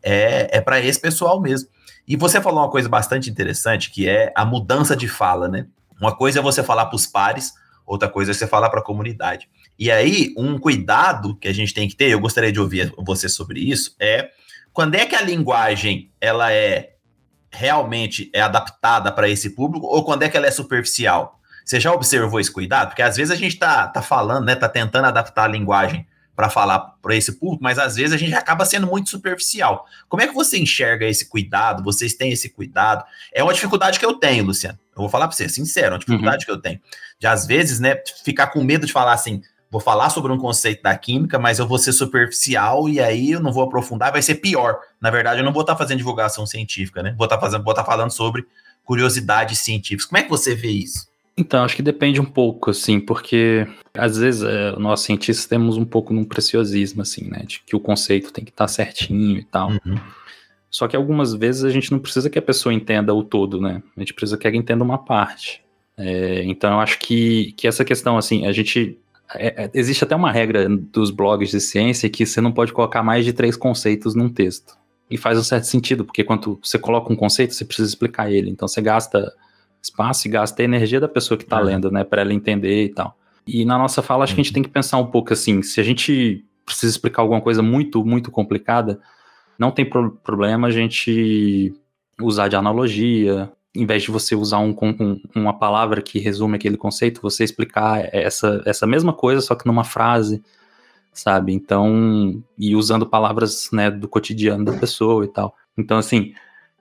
[0.00, 1.68] é, é para esse pessoal mesmo.
[2.06, 5.66] E você falou uma coisa bastante interessante, que é a mudança de fala, né?
[6.00, 7.52] Uma coisa é você falar para os pares,
[7.84, 9.48] outra coisa é você falar para a comunidade.
[9.78, 13.28] E aí, um cuidado que a gente tem que ter, eu gostaria de ouvir você
[13.28, 14.30] sobre isso, é
[14.72, 16.94] quando é que a linguagem ela é
[17.50, 21.40] realmente é adaptada para esse público ou quando é que ela é superficial?
[21.64, 22.88] Você já observou esse cuidado?
[22.88, 26.06] Porque às vezes a gente está tá falando, né, tá tentando adaptar a linguagem
[26.36, 29.86] para falar para esse público, mas às vezes a gente acaba sendo muito superficial.
[30.08, 31.82] Como é que você enxerga esse cuidado?
[31.82, 33.04] Vocês têm esse cuidado?
[33.32, 34.78] É uma dificuldade que eu tenho, Luciano.
[34.96, 36.46] Eu vou falar para você, sincero, é uma dificuldade uhum.
[36.46, 36.80] que eu tenho.
[37.20, 39.42] De às vezes, né, ficar com medo de falar assim,
[39.74, 43.40] vou falar sobre um conceito da química, mas eu vou ser superficial e aí eu
[43.40, 44.78] não vou aprofundar, vai ser pior.
[45.00, 47.12] Na verdade, eu não vou estar tá fazendo divulgação científica, né?
[47.18, 48.46] Vou estar tá fazendo, vou estar tá falando sobre
[48.84, 50.04] curiosidades científicas.
[50.04, 51.08] Como é que você vê isso?
[51.36, 55.84] Então, acho que depende um pouco, assim, porque às vezes é, nós cientistas temos um
[55.84, 57.42] pouco num preciosismo, assim, né?
[57.44, 59.70] De que o conceito tem que estar tá certinho e tal.
[59.70, 59.98] Uhum.
[60.70, 63.82] Só que algumas vezes a gente não precisa que a pessoa entenda o todo, né?
[63.96, 65.64] A gente precisa que ela entenda uma parte.
[65.96, 68.96] É, então, eu acho que, que essa questão, assim, a gente
[69.34, 73.02] é, é, existe até uma regra dos blogs de ciência que você não pode colocar
[73.02, 74.76] mais de três conceitos num texto.
[75.10, 78.50] E faz um certo sentido, porque quando você coloca um conceito, você precisa explicar ele.
[78.50, 79.32] Então você gasta
[79.82, 81.64] espaço e gasta a energia da pessoa que está uhum.
[81.64, 83.16] lendo, né, para ela entender e tal.
[83.46, 84.36] E na nossa fala, acho uhum.
[84.36, 84.54] que a gente uhum.
[84.54, 88.30] tem que pensar um pouco assim: se a gente precisa explicar alguma coisa muito, muito
[88.30, 88.98] complicada,
[89.58, 91.74] não tem pro problema a gente
[92.20, 96.76] usar de analogia, em vez de você usar um, um, uma palavra que resume aquele
[96.76, 100.42] conceito, você explicar essa, essa mesma coisa, só que numa frase,
[101.12, 101.52] sabe?
[101.52, 105.56] Então, e usando palavras né, do cotidiano da pessoa e tal.
[105.76, 106.32] Então, assim,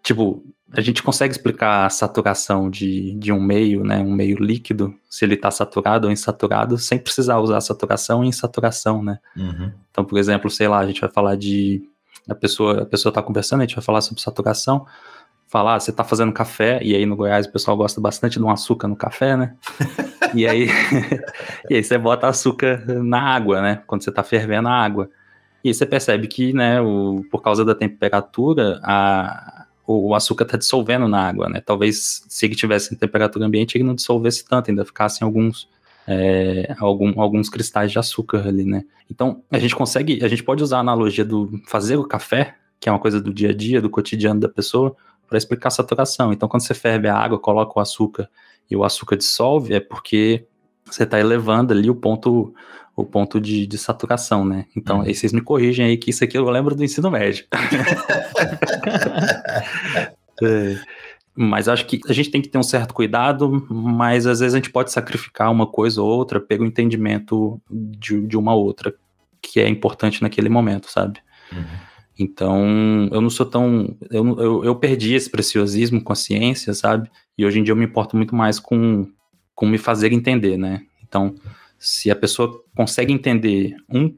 [0.03, 4.93] tipo, a gente consegue explicar a saturação de, de um meio, né, um meio líquido,
[5.09, 9.19] se ele está saturado ou insaturado, sem precisar usar saturação e insaturação, né?
[9.35, 9.71] Uhum.
[9.91, 11.83] Então, por exemplo, sei lá, a gente vai falar de
[12.29, 14.85] a pessoa a pessoa está conversando, a gente vai falar sobre saturação,
[15.53, 18.43] falar, ah, você tá fazendo café, e aí no Goiás o pessoal gosta bastante de
[18.43, 19.53] um açúcar no café, né?
[20.33, 20.67] e aí,
[21.69, 23.83] e aí você bota açúcar na água, né?
[23.85, 25.11] Quando você tá fervendo a água.
[25.63, 30.57] E aí você percebe que, né, o, por causa da temperatura, a, o, açúcar tá
[30.57, 31.61] dissolvendo na água, né?
[31.63, 35.69] Talvez se ele tivesse em temperatura ambiente, ele não dissolvesse tanto, ainda ficassem alguns
[36.07, 38.83] é, algum, alguns cristais de açúcar ali, né?
[39.07, 42.89] Então, a gente consegue, a gente pode usar a analogia do fazer o café, que
[42.89, 44.95] é uma coisa do dia a dia, do cotidiano da pessoa,
[45.33, 46.31] para explicar a saturação.
[46.31, 48.29] Então, quando você ferve a água, coloca o açúcar
[48.69, 50.45] e o açúcar dissolve, é porque
[50.85, 52.53] você está elevando ali o ponto
[52.95, 54.67] o ponto de, de saturação, né?
[54.77, 55.05] Então, uhum.
[55.05, 57.43] aí vocês me corrigem aí que isso aqui eu lembro do ensino médio.
[60.43, 60.77] é,
[61.35, 64.57] mas acho que a gente tem que ter um certo cuidado, mas às vezes a
[64.57, 68.93] gente pode sacrificar uma coisa ou outra pelo entendimento de, de uma outra,
[69.41, 71.19] que é importante naquele momento, sabe?
[71.51, 71.63] Uhum.
[72.17, 73.95] Então, eu não sou tão.
[74.09, 77.09] Eu, eu, eu, perdi esse preciosismo com a ciência, sabe?
[77.37, 79.07] E hoje em dia eu me importo muito mais com,
[79.55, 80.85] com me fazer entender, né?
[81.03, 81.33] Então,
[81.79, 84.15] se a pessoa consegue entender um,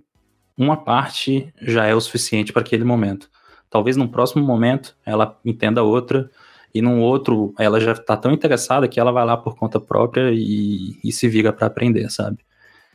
[0.57, 3.29] uma parte, já é o suficiente para aquele momento.
[3.69, 6.29] Talvez num próximo momento ela entenda outra,
[6.75, 10.31] e num outro ela já está tão interessada que ela vai lá por conta própria
[10.33, 12.39] e, e se vira para aprender, sabe?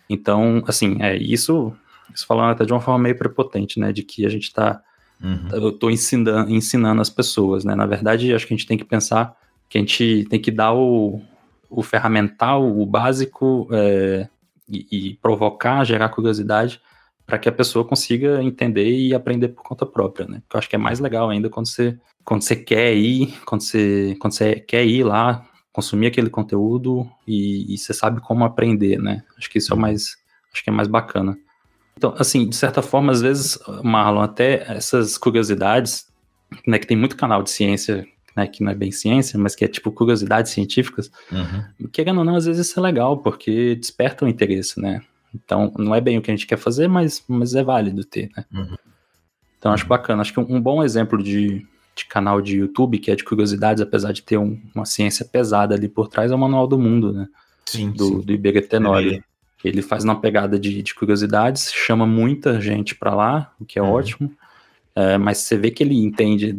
[0.06, 1.72] Então, assim, é isso.
[2.14, 3.90] Isso falando até de uma forma meio prepotente, né?
[3.90, 4.82] De que a gente está
[5.22, 5.48] Uhum.
[5.52, 7.74] Eu estou ensinando, ensinando as pessoas, né?
[7.74, 9.36] Na verdade, acho que a gente tem que pensar
[9.68, 11.20] que a gente tem que dar o,
[11.68, 14.28] o ferramental, o básico é,
[14.68, 16.80] e, e, provocar, gerar curiosidade
[17.24, 20.40] para que a pessoa consiga entender e aprender por conta própria, né?
[20.40, 23.60] Porque eu acho que é mais legal ainda quando você, quando você quer ir, quando
[23.60, 28.98] você, quando você quer ir lá, consumir aquele conteúdo e, e você sabe como aprender,
[28.98, 29.22] né?
[29.38, 30.16] Acho que isso é mais,
[30.52, 31.38] acho que é mais bacana.
[32.00, 36.06] Então, assim, de certa forma, às vezes, Marlon, até essas curiosidades,
[36.66, 39.66] né, que tem muito canal de ciência, né, que não é bem ciência, mas que
[39.66, 41.88] é tipo curiosidades científicas, uhum.
[41.92, 45.02] querendo ou não, às vezes isso é legal, porque desperta o interesse, né?
[45.34, 48.30] Então, não é bem o que a gente quer fazer, mas, mas é válido ter,
[48.34, 48.46] né?
[48.50, 48.76] Uhum.
[49.58, 49.90] Então, acho uhum.
[49.90, 50.22] bacana.
[50.22, 53.82] Acho que um, um bom exemplo de, de canal de YouTube, que é de curiosidades,
[53.82, 57.12] apesar de ter um, uma ciência pesada ali por trás, é o Manual do Mundo,
[57.12, 57.28] né?
[57.66, 58.20] Sim, do, sim.
[58.22, 59.22] do Iberê Tenório.
[59.64, 63.82] Ele faz uma pegada de, de curiosidades, chama muita gente para lá, o que é
[63.82, 63.90] uhum.
[63.90, 64.32] ótimo,
[64.94, 66.54] é, mas você vê que ele entende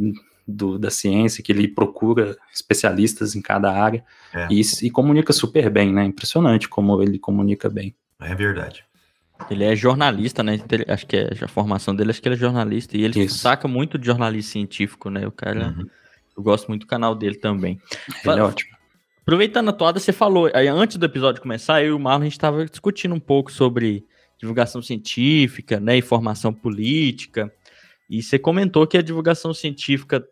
[0.47, 4.47] do, da ciência, que ele procura especialistas em cada área é.
[4.49, 6.05] e, e, comunica super bem, né?
[6.05, 7.95] Impressionante como ele comunica bem.
[8.19, 8.83] É verdade.
[9.49, 10.59] Ele é jornalista, né?
[10.87, 12.95] Acho que é a formação dele, acho que ele é jornalista.
[12.95, 13.39] E ele Isso.
[13.39, 15.25] saca muito de jornalismo científico, né?
[15.25, 15.73] O cara.
[15.77, 15.87] Uhum.
[16.37, 17.79] Eu gosto muito do canal dele também.
[18.23, 18.71] Ele é ótimo.
[19.21, 22.23] Aproveitando a toada, você falou, aí antes do episódio começar, eu e o Marlon, a
[22.25, 24.03] gente estava discutindo um pouco sobre
[24.37, 27.53] divulgação científica, né, informação política,
[28.09, 30.27] e você comentou que a divulgação científica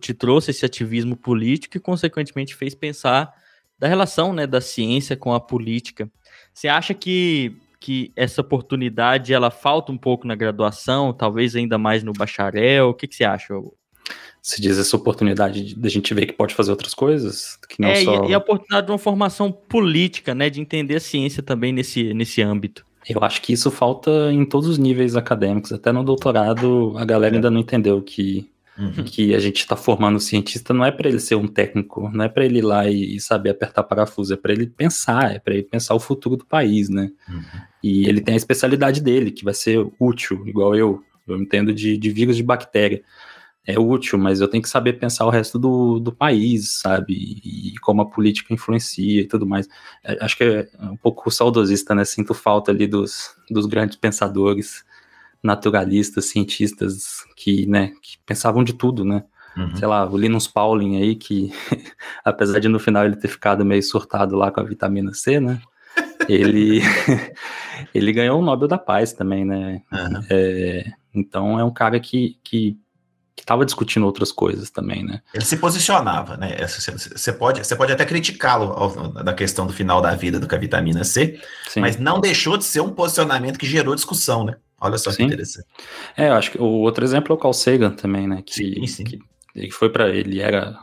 [0.00, 3.32] te trouxe esse ativismo político e, consequentemente, fez pensar
[3.78, 6.10] da relação né, da ciência com a política.
[6.52, 12.02] Você acha que, que essa oportunidade ela falta um pouco na graduação, talvez ainda mais
[12.02, 12.88] no bacharel?
[12.88, 13.54] O que, que você acha,
[14.42, 17.88] se diz essa oportunidade de a gente ver que pode fazer outras coisas, que não
[17.88, 18.24] é, só...
[18.24, 22.40] e, a oportunidade de uma formação política, né, de entender a ciência também nesse, nesse
[22.42, 22.86] âmbito.
[23.08, 27.34] Eu acho que isso falta em todos os níveis acadêmicos, até no doutorado a galera
[27.34, 29.02] ainda não entendeu que, Uhum.
[29.04, 32.24] que a gente está formando um cientista não é para ele ser um técnico, não
[32.24, 35.40] é para ele ir lá e, e saber apertar parafuso, é para ele pensar, é
[35.40, 37.10] para ele pensar o futuro do país, né?
[37.28, 37.42] Uhum.
[37.82, 41.02] E ele tem a especialidade dele, que vai ser útil, igual eu.
[41.26, 43.02] Eu entendo de, de vírus de bactéria.
[43.66, 47.12] É útil, mas eu tenho que saber pensar o resto do, do país, sabe?
[47.12, 49.68] E, como a política influencia e tudo mais.
[50.02, 52.04] É, acho que é um pouco saudosista, né?
[52.04, 54.84] Sinto falta ali dos, dos grandes pensadores,
[55.42, 59.24] naturalistas, cientistas que, né, que pensavam de tudo, né?
[59.56, 59.76] Uhum.
[59.76, 61.52] Sei lá, o Linus Pauling aí, que
[62.24, 65.60] apesar de no final ele ter ficado meio surtado lá com a vitamina C, né?
[66.28, 66.80] Ele,
[67.94, 69.82] ele ganhou o Nobel da Paz também, né?
[69.92, 70.22] Uhum.
[70.30, 72.78] É, então é um cara que, que,
[73.38, 75.22] que tava discutindo outras coisas também, né?
[75.32, 76.56] Ele se posicionava, né?
[76.66, 80.58] Você pode, você pode até criticá-lo na questão do final da vida do com a
[80.58, 81.80] vitamina C, Sim.
[81.80, 84.56] mas não deixou de ser um posicionamento que gerou discussão, né?
[84.80, 85.24] Olha só que Sim.
[85.26, 85.68] interessante.
[86.16, 88.42] É, eu acho que o outro exemplo é o Carl Sagan também, né?
[88.44, 89.04] Que, Sim, sim.
[89.04, 89.20] que
[89.54, 90.76] ele foi para ele era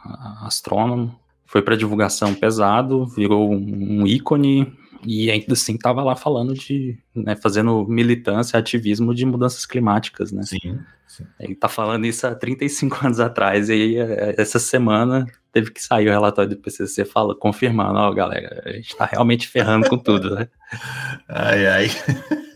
[0.43, 1.13] astrônomo,
[1.45, 4.73] foi para divulgação pesado, virou um ícone
[5.05, 10.43] e ainda assim tava lá falando de, né, fazendo militância, ativismo de mudanças climáticas, né?
[10.43, 10.79] Sim.
[11.07, 11.25] sim.
[11.39, 15.81] Ele tá falando isso há 35 anos atrás, e aí é, essa semana teve que
[15.81, 19.97] sair o relatório do PCC fala, confirmando, ó, galera, a gente tá realmente ferrando com
[19.97, 20.47] tudo, né?
[21.29, 21.87] Ai, ai.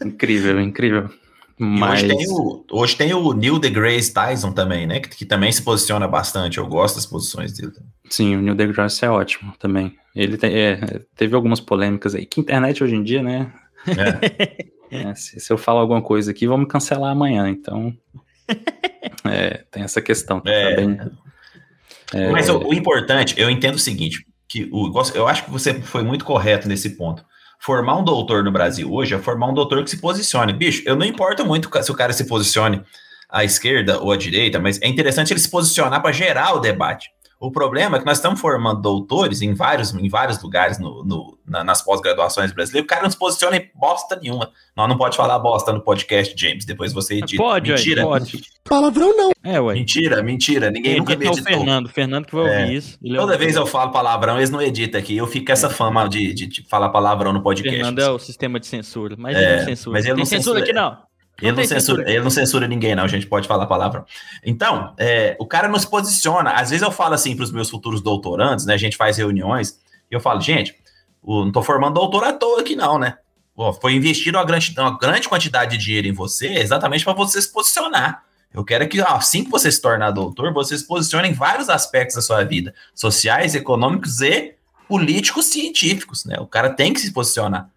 [0.04, 1.10] Incrível, incrível.
[1.62, 5.00] Mas, hoje, tem o, hoje tem o Neil deGrasse Tyson também, né?
[5.02, 6.58] Que, que também se posiciona bastante.
[6.58, 7.74] Eu gosto das posições dele.
[8.10, 9.96] sim, o Neil deGrasse é ótimo também.
[10.16, 13.52] Ele tem- é, teve algumas polêmicas aí, que internet hoje em dia, né?
[13.88, 14.70] É.
[14.92, 17.96] É, se, se eu falar alguma coisa aqui, me cancelar amanhã, então...
[19.24, 20.42] é, tem essa questão.
[20.42, 20.70] que É.
[20.72, 21.00] tá bem-
[22.12, 25.76] é, Mas o, o importante, eu entendo o seguinte, que o, eu acho que você
[25.80, 27.24] foi muito correto nesse ponto.
[27.62, 30.54] Formar um doutor no Brasil hoje é formar um doutor que se posicione.
[30.54, 32.82] Bicho, eu não importo muito se o cara se posicione
[33.30, 37.12] à esquerda ou à direita, mas é interessante ele se posicionar para gerar o debate.
[37.42, 41.38] O problema é que nós estamos formando doutores em vários, em vários lugares no, no-
[41.48, 42.86] na- nas pós-graduações brasileiras.
[42.86, 44.52] O cara não se posiciona em bosta nenhuma.
[44.76, 46.66] Nós não pode falar bosta no podcast, James.
[46.66, 47.42] Depois você edita.
[47.42, 48.04] Pode, ué, mentira.
[48.04, 48.42] pode.
[48.68, 49.32] Palavrão não.
[49.42, 49.74] É, ué.
[49.74, 50.70] Mentira, mentira.
[50.70, 51.58] Ninguém Quem nunca me edita é o editou.
[51.66, 51.86] Fernando.
[51.86, 52.62] O Fernando que vai É.
[52.62, 52.98] ouvir isso.
[53.02, 55.16] Ele é Toda vez eu falo palavrão, eles não editam aqui.
[55.16, 57.74] Eu fico com essa fama de, de, de falar palavrão no O podcast.
[57.74, 59.16] Fernando é o sistema de censura.
[59.18, 59.94] Mas É, ele não censura.
[59.94, 60.64] mas ele Tem não censura censura.
[60.64, 61.09] aqui, não.
[61.42, 63.04] Ele não, censura, ele não censura ninguém, não.
[63.04, 64.06] A gente pode falar palavrão.
[64.44, 66.52] Então, é, o cara não se posiciona.
[66.52, 68.74] Às vezes eu falo assim para os meus futuros doutorandos, né?
[68.74, 69.80] A gente faz reuniões
[70.12, 70.76] e eu falo, gente,
[71.22, 73.18] o- não tô formando doutor à toa aqui, não, né?
[73.56, 77.42] Pô, foi investido uma grande, uma grande quantidade de dinheiro em você exatamente para você
[77.42, 78.24] se posicionar.
[78.54, 82.16] Eu quero que assim que você se tornar doutor, você se posicione em vários aspectos
[82.16, 84.56] da sua vida, sociais, econômicos e
[84.88, 86.38] políticos científicos, né?
[86.40, 87.70] O cara tem que se posicionar.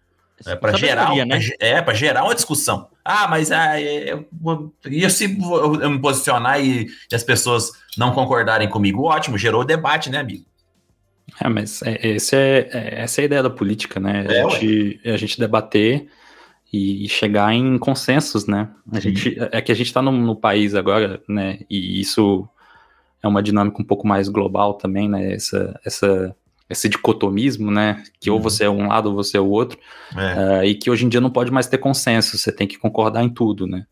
[0.47, 1.35] É para gerar, né?
[1.59, 2.87] é para gerar uma discussão.
[3.05, 7.71] Ah, mas ah, eu, vou- e se eu eu me posicionar e, e as pessoas
[7.97, 9.03] não concordarem comigo?
[9.03, 10.45] Ótimo, gerou debate, né, amigo?
[11.41, 14.27] É, mas é, esse é, é- essa é a ideia da política, né?
[14.29, 16.07] A, É, gente, a gente debater
[16.73, 18.69] e chegar em consensos, né?
[18.91, 19.01] A Sim.
[19.01, 21.59] gente, é que a gente está no, no país agora, né?
[21.69, 22.47] E isso
[23.23, 25.33] é uma dinâmica um pouco mais global também, né?
[25.33, 26.35] Essa, essa,
[26.69, 28.03] esse dicotomismo, né?
[28.19, 28.43] Que ou Uhum.
[28.43, 29.77] você é um lado ou você é o outro,
[30.15, 32.77] É, ah, e que hoje em dia não pode mais ter consenso, você tem que
[32.77, 33.85] concordar em tudo, né?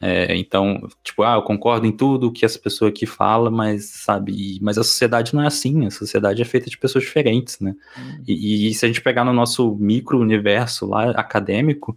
[0.00, 4.58] É, então, tipo, ah, eu concordo em tudo que essa pessoa aqui fala, mas, sabe,
[4.60, 7.74] mas a sociedade não é assim, a sociedade é feita de pessoas diferentes, né?
[8.26, 11.96] E, e se a gente pegar no nosso micro-universo lá, acadêmico,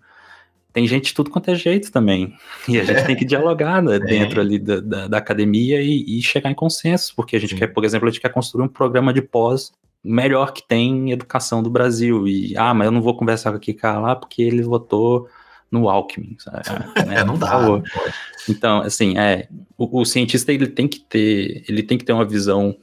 [0.72, 2.34] tem gente de tudo quanto é jeito também.
[2.68, 6.22] E a gente tem que dialogar né, dentro ali da, da, da academia e, e
[6.22, 7.58] chegar em consenso, porque a gente Sim.
[7.58, 9.72] quer, por exemplo, a gente quer construir um programa de pós
[10.04, 12.28] melhor que tem em educação do Brasil.
[12.28, 15.28] E, ah, mas eu não vou conversar com aquele cara lá porque ele votou
[15.72, 16.36] no Alckmin.
[16.40, 16.64] sabe?
[17.06, 17.20] Né?
[17.20, 17.62] é, não dá.
[17.62, 18.14] não pode.
[18.48, 22.26] Então, assim, é, o, o cientista ele tem que ter, ele tem que ter uma
[22.26, 22.76] visão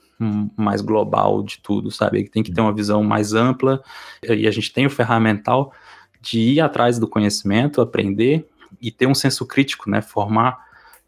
[0.57, 2.21] mais global de tudo, sabe?
[2.21, 3.83] Ele tem que ter uma visão mais ampla
[4.23, 5.73] e a gente tem o ferramental
[6.23, 8.49] de ir atrás do conhecimento, aprender
[8.81, 10.01] e ter um senso crítico, né?
[10.01, 10.59] Formar,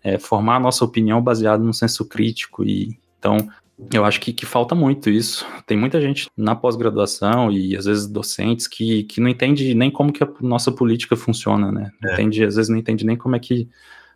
[0.02, 3.48] é, formar a nossa opinião baseado no senso crítico e então
[3.92, 5.46] eu acho que, que falta muito isso.
[5.66, 10.12] Tem muita gente na pós-graduação e às vezes docentes que, que não entende nem como
[10.12, 11.90] que a nossa política funciona, né?
[12.04, 12.14] É.
[12.14, 13.68] entende, às vezes não entende nem como é que,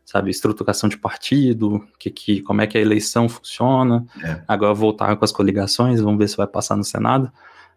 [0.04, 4.04] sabe, estruturação de partido, que, que, como é que a eleição funciona.
[4.22, 4.40] É.
[4.48, 7.30] Agora voltar com as coligações, vamos ver se vai passar no Senado.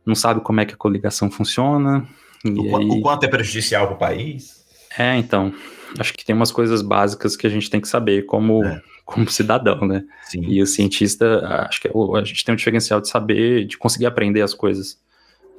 [0.05, 2.07] Não sabe como é que a coligação funciona.
[2.43, 4.65] O, aí- o quanto é prejudicial para o país?
[4.97, 5.53] é, então,
[5.99, 8.81] acho que tem umas coisas básicas que a gente tem que saber como, É.
[9.05, 10.03] como cidadão, né?
[10.23, 10.45] Sim.
[10.47, 14.05] E o cientista, acho que é a gente tem um diferencial de saber, de conseguir
[14.05, 14.99] aprender as coisas,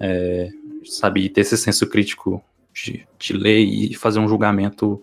[0.00, 0.50] é,
[0.84, 2.42] sabe, e ter esse senso crítico
[2.74, 5.02] de, de ler e fazer um julgamento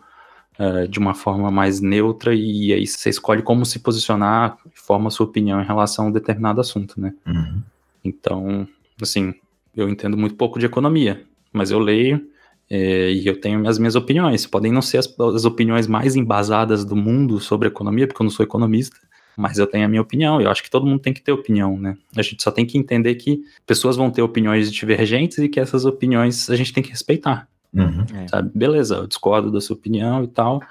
[0.60, 5.26] uh, de uma forma mais neutra e aí você escolhe como se posicionar, forma sua
[5.26, 7.14] opinião em relação a um determinado assunto, né?
[7.26, 7.62] Uhum.
[8.04, 8.68] Então,
[9.02, 9.34] assim,
[9.76, 12.28] eu entendo muito pouco de economia, mas eu leio
[12.70, 14.46] é, e eu tenho as minhas opiniões.
[14.46, 18.32] Podem não ser as, as, opiniões mais embasadas do mundo sobre economia, porque eu não
[18.32, 18.98] sou economista,
[19.38, 20.42] mas eu tenho a minha opinião.
[20.42, 21.98] Eu acho que todo mundo tem que ter opinião, né?
[22.16, 25.86] A gente só tem que entender que pessoas vão ter opiniões divergentes e que essas
[25.86, 27.48] opiniões a gente tem que respeitar.
[27.74, 28.28] Uhum.
[28.28, 28.52] Sabe?
[28.54, 30.62] Beleza, eu discordo da sua opinião e tal,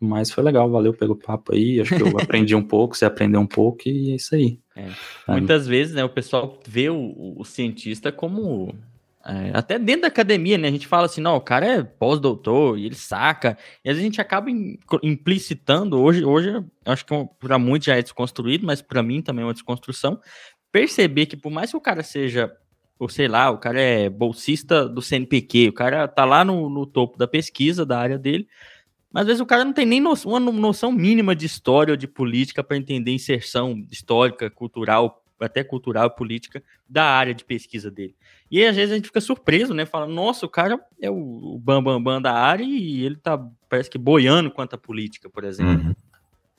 [0.00, 1.80] mas foi legal, valeu pelo papo aí.
[1.80, 4.58] Acho que eu aprendi um pouco, você aprendeu um pouco e é isso aí.
[4.74, 4.88] É.
[5.28, 8.74] Muitas vezes, né, o pessoal vê o, o cientista como
[9.24, 10.68] é, até dentro da academia, né?
[10.68, 13.58] A gente fala assim, não, o cara é pós-doutor e ele saca.
[13.84, 14.48] E às vezes a gente acaba
[15.02, 16.00] implicitando.
[16.00, 19.46] Hoje, hoje acho que é para muitos já é desconstruído, mas para mim também é
[19.46, 20.18] uma desconstrução.
[20.72, 22.50] Perceber que por mais que o cara seja,
[22.98, 26.86] ou sei lá, o cara é bolsista do CNPq, o cara tá lá no, no
[26.86, 28.48] topo da pesquisa da área dele,
[29.12, 31.96] mas às vezes o cara não tem nem noção, uma noção mínima de história ou
[31.96, 37.90] de política para entender inserção histórica, cultural, até cultural e política da área de pesquisa
[37.90, 38.14] dele.
[38.50, 39.86] E às vezes a gente fica surpreso, né?
[39.86, 43.38] Fala, nossa, o cara é o bambambam bam, bam da área e ele tá,
[43.68, 45.88] parece que boiando quanto à política, por exemplo.
[45.88, 45.94] Uhum.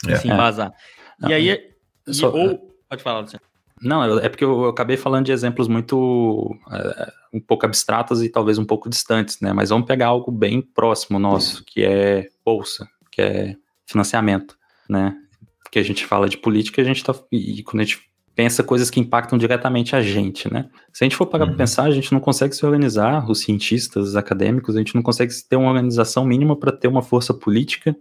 [0.08, 0.16] É.
[0.16, 0.74] Se embasar.
[1.20, 1.74] Não, e aí,
[2.08, 3.46] e, só- ou, pode falar, Luciano.
[3.82, 8.22] Não, eu- é porque eu, eu acabei falando de exemplos muito é, um pouco abstratos
[8.24, 9.54] e talvez um pouco distantes, né?
[9.54, 13.56] Mas vamos pegar algo bem próximo nosso, que é bolsa, que é
[13.86, 14.56] financiamento,
[14.88, 15.16] né?
[15.64, 18.11] Porque a gente fala de política, a gente tá e quando a gente
[18.42, 20.68] pensa coisas que impactam diretamente a gente, né?
[20.92, 21.52] Se a gente for parar Uhum.
[21.52, 25.04] para pensar, a gente não consegue se organizar, os cientistas, os acadêmicos, a gente não
[25.04, 27.96] consegue ter uma organização mínima para ter uma força política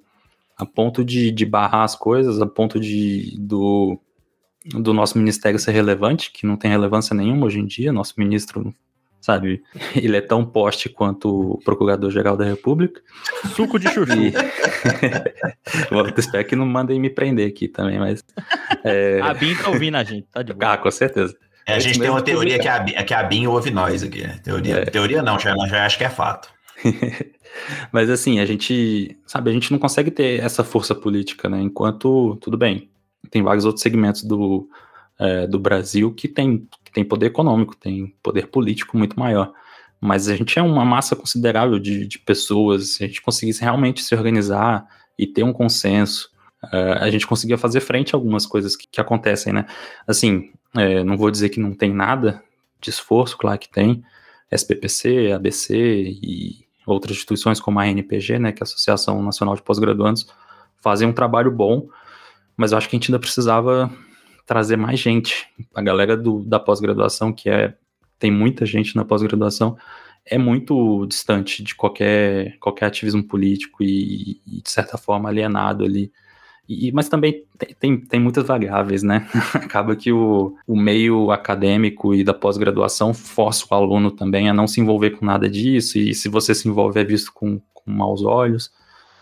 [0.57, 3.99] a ponto de, de barrar as coisas, a ponto de do
[4.64, 7.93] do nosso ministério ser relevante, que não tem relevância nenhuma hoje em dia.
[7.93, 8.74] Nosso ministro,
[9.20, 9.62] sabe,
[9.94, 13.00] ele é tão poste quanto o Procurador-Geral da República.
[13.54, 14.12] Suco de chuchu.
[14.14, 14.32] E...
[16.16, 18.24] Espero que não mandem me prender aqui também, mas.
[18.84, 19.20] É...
[19.20, 20.72] A Bin tá ouvindo a gente, tá de boa.
[20.72, 21.36] Ah, com certeza.
[21.66, 24.26] É, a gente tem uma teoria que a, Bi- que a BIM ouve nós aqui.
[24.42, 24.84] Teoria, É.
[24.86, 26.48] teoria não, já, já acho que é fato.
[27.92, 31.60] Mas assim, a gente, sabe, a gente não consegue ter essa força política, né?
[31.60, 32.90] Enquanto, tudo bem,
[33.30, 34.68] tem vários outros segmentos do,
[35.20, 39.52] é, do Brasil que tem, que tem poder econômico, tem poder político muito maior.
[40.00, 44.02] Mas a gente é uma massa considerável de, de pessoas, se a gente conseguisse realmente
[44.02, 44.86] se organizar
[45.18, 46.30] e ter um consenso,
[46.72, 49.66] é, a gente conseguia fazer frente a algumas coisas que, que acontecem, né?
[50.06, 52.42] Assim, é, não vou dizer que não tem nada
[52.80, 54.02] de esforço, claro que tem,
[54.50, 59.62] SPPC, ABC e outras instituições como a ANPG, né, que é a Associação Nacional de
[59.62, 60.26] Pós-Graduandos,
[60.80, 61.88] fazem um trabalho bom,
[62.56, 63.90] mas eu acho que a gente ainda precisava
[64.51, 65.46] trazer mais gente.
[65.72, 67.72] A galera do, da pós-graduação, que é
[68.18, 69.76] tem muita gente na pós-graduação,
[70.26, 76.11] é muito distante de qualquer, qualquer ativismo político e, e, de certa forma, alienado ali.
[76.68, 79.28] E, mas também tem, tem, tem muitas variáveis, né?
[79.55, 84.66] Acaba que o, o meio acadêmico e da pós-graduação força o aluno também a não
[84.66, 88.24] se envolver com nada disso, e se você se envolve é visto com, com maus
[88.24, 88.72] olhos.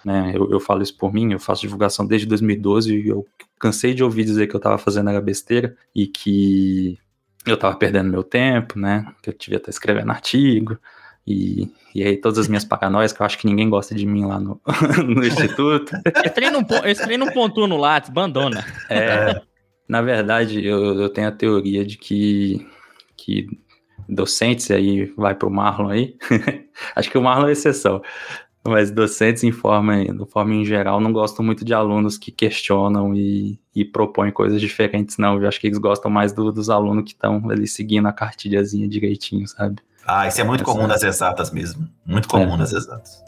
[0.05, 0.32] Né?
[0.34, 3.26] Eu, eu falo isso por mim, eu faço divulgação desde 2012 e eu
[3.59, 6.99] cansei de ouvir dizer que eu estava fazendo era besteira e que
[7.46, 9.07] eu estava perdendo meu tempo, né?
[9.22, 10.78] Que eu devia estar escrevendo artigo.
[11.26, 14.24] E, e aí todas as minhas paranoias, que eu acho que ninguém gosta de mim
[14.24, 14.61] lá no,
[15.05, 15.92] no instituto.
[16.24, 18.64] Esse trem não, pontua no Lattes, abandona.
[18.88, 19.40] É,
[19.88, 22.66] na verdade, eu, eu tenho a teoria de que,
[23.16, 23.46] que
[24.09, 26.16] docentes, aí vai pro Marlon aí,
[26.96, 28.03] acho que o Marlon é exceção,
[28.67, 33.15] mas docentes em forma, de forma em geral não gostam muito de alunos que questionam
[33.15, 35.41] e, e propõem coisas diferentes, não.
[35.41, 38.87] Eu acho que eles gostam mais do- dos alunos que estão ali seguindo a cartilhazinha
[38.89, 39.77] direitinho, sabe?
[40.07, 41.87] Ah, isso é muito comum nas exatas mesmo.
[42.07, 42.57] Muito comum É.
[42.57, 43.23] nas exatas.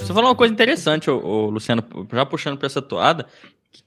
[0.00, 3.26] Você falou uma coisa interessante, ô, ô, Luciano, já puxando pra essa toada.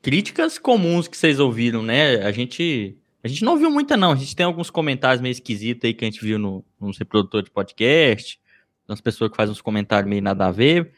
[0.02, 2.18] Críticas comuns que vocês ouviram, né?
[2.26, 2.98] A gente.
[3.24, 4.12] A gente não ouviu muita, não.
[4.12, 7.46] A gente tem alguns comentários meio esquisitos aí que a gente viu no, nos reprodutores
[7.46, 8.40] de podcast.
[8.88, 10.92] Umas pessoas que fazem uns comentários meio nada a ver.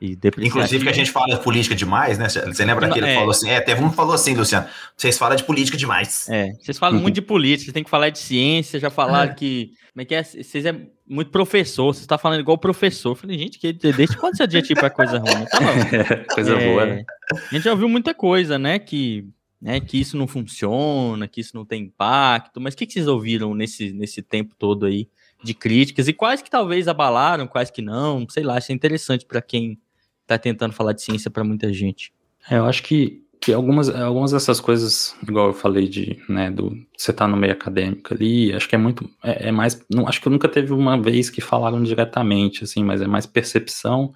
[0.00, 2.28] E Inclusive que a gente fala de política demais, né?
[2.28, 3.14] Você lembra que ele É.
[3.14, 3.48] falou assim?
[3.48, 4.66] É, teve um que falou assim, Luciano.
[4.94, 6.28] Vocês falam de política demais.
[6.28, 9.70] É, vocês falam muito de política, vocês têm que falar de ciência, já falaram que.
[9.94, 10.22] Como é que é?
[10.22, 10.76] Vocês é
[11.08, 13.12] muito professor, vocês estão falando igual professor.
[13.12, 15.44] Eu falei, gente, que, desde quando esse adjetivo é coisa ruim?
[15.46, 16.24] Tá.
[16.34, 17.04] Coisa É, boa, né?
[17.32, 18.78] A gente já ouviu muita coisa, né?
[18.78, 19.26] Que,
[19.60, 22.60] né, que isso não funciona, que isso não tem impacto.
[22.60, 25.08] Mas o que, que vocês ouviram nesse, nesse tempo todo aí
[25.42, 26.08] de críticas?
[26.08, 28.26] E quais que talvez abalaram, quais que não?
[28.28, 29.78] Sei lá, isso é interessante para quem
[30.26, 32.12] tá tentando falar de ciência para muita gente.
[32.50, 36.76] É, eu acho que que algumas, algumas dessas coisas, igual eu falei de, né, do
[36.96, 40.20] você tá no meio acadêmico ali, acho que é muito, é, é mais, não, acho
[40.20, 44.12] que eu nunca teve uma vez que falaram diretamente, assim, mas é mais percepção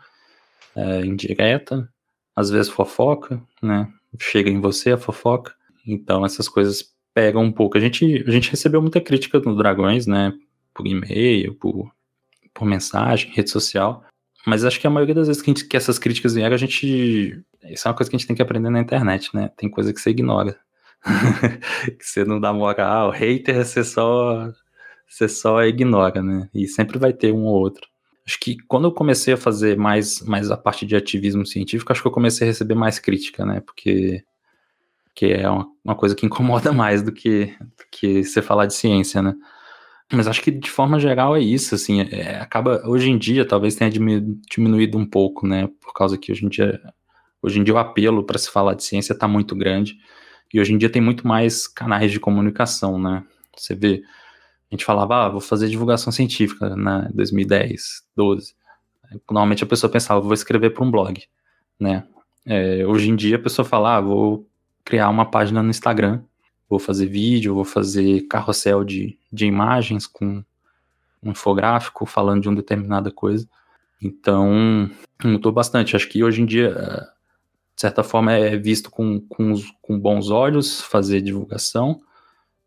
[0.75, 1.89] é, indireta,
[2.35, 3.89] às vezes fofoca, né,
[4.19, 5.55] chega em você a fofoca,
[5.87, 7.77] então essas coisas pegam um pouco.
[7.77, 10.33] A gente, a gente recebeu muita crítica no Dragões, né,
[10.75, 11.91] por e-mail, por,
[12.55, 14.05] por mensagem, rede social,
[14.47, 17.43] mas acho que a maioria das vezes que, gente, que, essas críticas vieram, a gente.
[17.65, 19.51] Isso é uma coisa que a gente tem que aprender na internet, né?
[19.57, 20.59] Tem coisa que você ignora.
[21.99, 23.11] que você não dá moral.
[23.11, 24.51] Hater você só.
[25.07, 26.49] Você só ignora, né?
[26.55, 27.90] E sempre vai ter um ou outro.
[28.31, 32.01] Acho que quando eu comecei a fazer mais, mais a parte de ativismo científico, acho
[32.01, 33.61] que eu comecei a receber mais crítica, né?
[33.61, 34.23] Porque
[35.17, 38.75] que é uma, uma coisa que incomoda mais do que, do que você falar de
[38.75, 39.35] ciência, né?
[40.13, 43.75] Mas acho que de forma geral é isso, assim, é, acaba, hoje em dia talvez
[43.75, 46.81] tenha diminuído um pouco, né, por causa que hoje em dia,
[47.41, 49.97] hoje em dia o apelo para se falar de ciência está muito grande,
[50.53, 53.25] e hoje em dia tem muito mais canais de comunicação, né,
[53.57, 54.03] você vê,
[54.71, 58.55] a gente falava, ah, vou fazer divulgação científica na 2010, 12,
[59.29, 61.23] normalmente a pessoa pensava, vou escrever para um blog,
[61.79, 62.07] né,
[62.47, 64.47] é, hoje em dia a pessoa fala, ah, vou
[64.85, 66.23] criar uma página no Instagram,
[66.69, 70.43] vou fazer vídeo, vou fazer carrossel de, de imagens com
[71.23, 73.49] um infográfico falando de uma determinada coisa.
[74.01, 74.91] Então,
[75.23, 75.95] mudou bastante.
[75.95, 76.71] Acho que hoje em dia,
[77.75, 82.01] de certa forma, é visto com, com, com bons olhos fazer divulgação,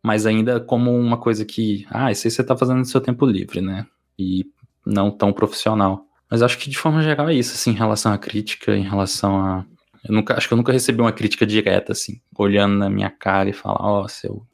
[0.04, 3.26] mas ainda como uma coisa que, ah, isso aí você está fazendo no seu tempo
[3.26, 3.86] livre, né?
[4.20, 4.45] E
[4.86, 6.06] não tão profissional.
[6.30, 9.39] Mas acho que de forma geral é isso, assim, em relação à crítica, em relação
[9.39, 9.66] a
[10.04, 13.49] eu nunca, acho que eu nunca recebi uma crítica direta, assim, olhando na minha cara
[13.49, 14.45] e falar, ó, oh, seu.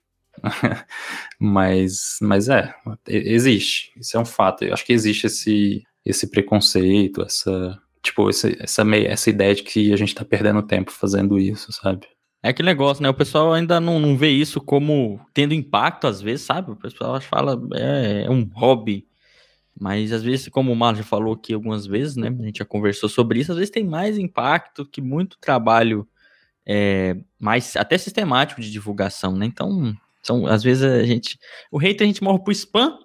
[1.39, 2.73] mas, mas é,
[3.07, 3.91] existe.
[3.99, 4.63] Isso é um fato.
[4.63, 7.79] Eu acho que existe esse, esse preconceito, essa.
[8.01, 12.07] Tipo, essa, essa, essa ideia de que a gente tá perdendo tempo fazendo isso, sabe?
[12.41, 13.09] É aquele negócio, né?
[13.09, 16.71] O pessoal ainda não, não vê isso como tendo impacto, às vezes, sabe?
[16.71, 19.05] O pessoal fala, é, é um hobby.
[19.77, 22.27] Mas às vezes, como o Marlon já falou aqui algumas vezes, né?
[22.27, 26.07] A gente já conversou sobre isso, às vezes tem mais impacto que muito trabalho
[26.65, 29.45] é, mais até sistemático de divulgação, né?
[29.45, 31.39] Então, são, às vezes a gente.
[31.71, 32.99] O hater a gente morre pro spam,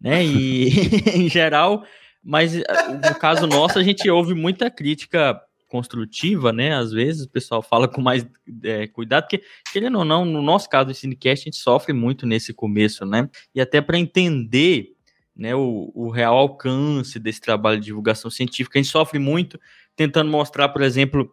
[0.00, 0.24] né?
[0.24, 0.68] E
[1.14, 1.84] em geral,
[2.22, 5.40] mas no caso nosso, a gente ouve muita crítica
[5.76, 6.74] construtiva, né?
[6.74, 8.26] Às vezes o pessoal fala com mais
[8.62, 12.26] é, cuidado, porque, querendo ou não, no nosso caso do Cinecast, a gente sofre muito
[12.26, 13.28] nesse começo, né?
[13.54, 14.94] E até para entender
[15.36, 18.78] né, o, o, real alcance desse trabalho de divulgação científica.
[18.78, 19.60] A gente sofre muito
[19.94, 21.30] tentando mostrar, por exemplo,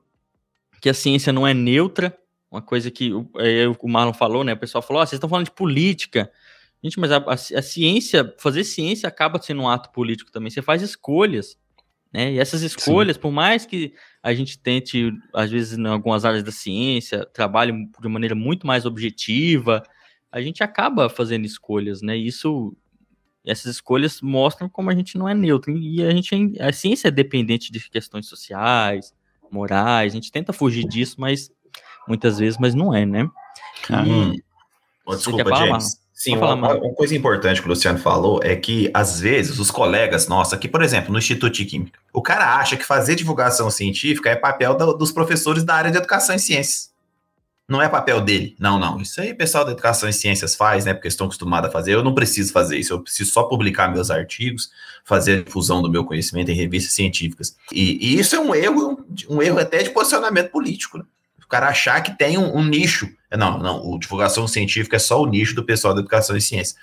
[0.81, 2.17] que a ciência não é neutra,
[2.51, 4.53] uma coisa que é, o Marlon falou, né?
[4.53, 6.29] O pessoal falou: oh, vocês estão falando de política.
[6.83, 10.51] Gente, mas a, a, a, ciência, fazer ciência acaba sendo um ato político também.
[10.51, 11.57] Você faz escolhas,
[12.14, 12.34] né?
[12.34, 13.22] E essas escolhas, Sim.
[13.22, 18.07] por mais que a gente tente, às vezes, em algumas áreas da ciência, trabalhe de
[18.07, 19.82] maneira muito mais objetiva,
[20.32, 22.16] a gente acaba fazendo escolhas, né?
[22.16, 22.76] Isso
[23.45, 25.76] essas escolhas mostram como a gente não é neutro.
[25.78, 29.14] E a gente a ciência é dependente de questões sociais,
[29.51, 30.14] morais.
[30.14, 31.51] A gente tenta fugir disso, mas
[32.07, 33.24] muitas vezes, mas não é, né?
[33.89, 34.34] Hum.
[35.05, 36.02] Oh, desculpa, falar, James.
[36.24, 40.26] Sim, uma, uma, coisa importante que o Luciano falou é que, às vezes, os colegas
[40.26, 44.30] nossos, aqui, por exemplo, no Instituto de Química, o cara acha que fazer divulgação científica
[44.30, 46.93] é papel do, dos professores da área de educação e ciências
[47.67, 48.55] não é papel dele.
[48.59, 48.99] Não, não.
[49.01, 50.93] Isso aí o pessoal da educação e ciências faz, né?
[50.93, 51.93] Porque estão acostumados a fazer.
[51.93, 52.93] Eu não preciso fazer isso.
[52.93, 54.69] Eu preciso só publicar meus artigos,
[55.03, 57.55] fazer a difusão do meu conhecimento em revistas científicas.
[57.71, 60.97] E, e isso é um erro, um erro até de posicionamento político.
[60.97, 61.05] Né?
[61.53, 63.09] Cara achar que tem um, um nicho.
[63.31, 63.85] Não, não.
[63.85, 66.75] O divulgação científica é só o nicho do pessoal da educação e ciências.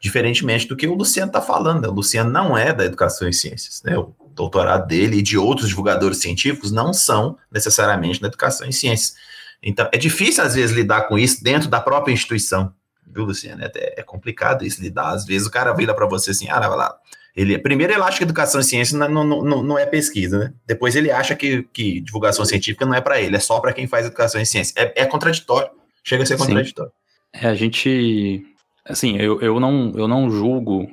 [0.00, 1.82] Diferentemente do que o Luciano está falando.
[1.82, 1.88] Né?
[1.88, 3.82] O Luciano não é da educação e ciências.
[3.82, 3.98] Né?
[3.98, 9.14] O doutorado dele e de outros divulgadores científicos não são necessariamente da educação e ciências
[9.62, 12.72] então, é difícil, às vezes, lidar com isso dentro da própria instituição,
[13.06, 13.62] viu, Luciano?
[13.62, 15.10] É, é complicado isso lidar.
[15.10, 16.96] Às vezes, o cara vira para você assim, ah, lá.
[17.38, 20.52] Ele, primeiro, ele acha que educação e ciência não, não, não, não é pesquisa, né?
[20.66, 23.86] Depois, ele acha que, que divulgação científica não é para ele, é só para quem
[23.86, 24.74] faz educação e ciência.
[24.76, 25.70] É, é contraditório,
[26.02, 26.90] chega a ser contraditório.
[26.90, 27.46] Sim.
[27.46, 28.44] É, a gente
[28.84, 30.88] assim, eu, eu, não, eu não julgo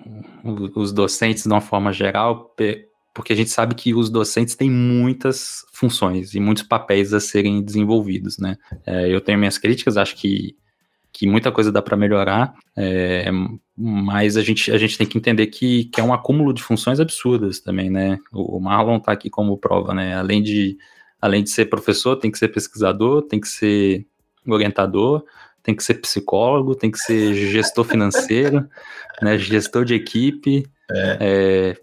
[0.75, 2.53] os docentes de uma forma geral
[3.11, 7.63] porque a gente sabe que os docentes têm muitas funções e muitos papéis a serem
[7.63, 8.57] desenvolvidos, né?
[8.85, 10.55] É, eu tenho minhas críticas, acho que,
[11.15, 13.31] que muita coisa dá para melhorar, é,
[13.77, 16.99] mas a gente, a gente tem que entender que, que é um acúmulo de funções
[16.99, 18.19] absurdas também, né?
[18.33, 20.13] O, o Marlon está aqui como prova, né?
[20.13, 20.77] Além de,
[21.21, 24.05] além de ser professor, tem que ser pesquisador, tem que ser
[24.45, 25.23] orientador,
[25.63, 28.67] tem que ser psicólogo, tem que ser gestor financeiro,
[29.21, 31.17] né, gestor de equipe, é.
[31.21, 31.77] É,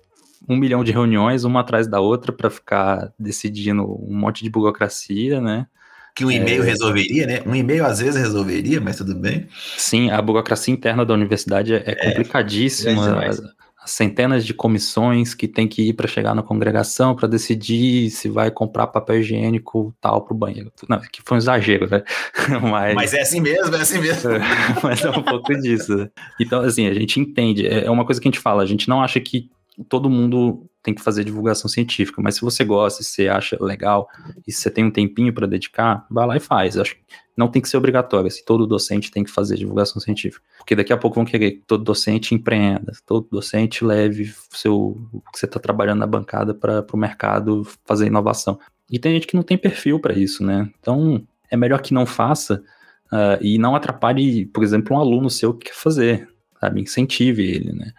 [0.46, 5.40] um milhão de reuniões, uma atrás da outra, para ficar decidindo um monte de burocracia,
[5.40, 5.66] né?
[6.14, 7.42] Que um e-mail resolveria, né?
[7.46, 9.48] Um e-mail às vezes resolveria, mas tudo bem.
[9.76, 13.20] Sim, a burocracia interna da universidade é, é é complicadíssima.
[13.26, 18.28] as centenas de comissões que tem que ir para chegar na congregação para decidir se
[18.28, 20.70] vai comprar papel higiênico tal para o banheiro.
[20.88, 22.02] Não, que foi um exagero, né?
[22.62, 24.30] Mas, Mas é assim mesmo, é assim mesmo.
[24.82, 25.96] mas é um pouco disso.
[25.96, 26.10] né?
[26.40, 27.66] Então, assim, a gente entende.
[27.66, 28.62] É é uma coisa que a gente fala.
[28.62, 29.50] A gente não acha que
[29.88, 34.08] todo mundo tem que fazer divulgação científica, mas se você gosta, se você acha legal
[34.46, 36.76] e se você tem um tempinho para dedicar, vai lá e faz.
[36.76, 37.02] Acho que
[37.36, 38.26] não tem que ser obrigatório.
[38.26, 41.62] Assim, todo docente tem que fazer divulgação científica, porque daqui a pouco vão querer que
[41.66, 46.84] todo docente empreenda, todo docente leve seu o que você está trabalhando na bancada para
[46.92, 48.58] o mercado fazer inovação.
[48.90, 50.68] E tem gente que não tem perfil para isso, né?
[50.80, 52.62] Então é melhor que não faça
[53.10, 56.28] ah, e não atrapalhe, por exemplo, um aluno seu que quer fazer,
[56.60, 56.80] sabe?
[56.80, 57.92] Incentive ele, né?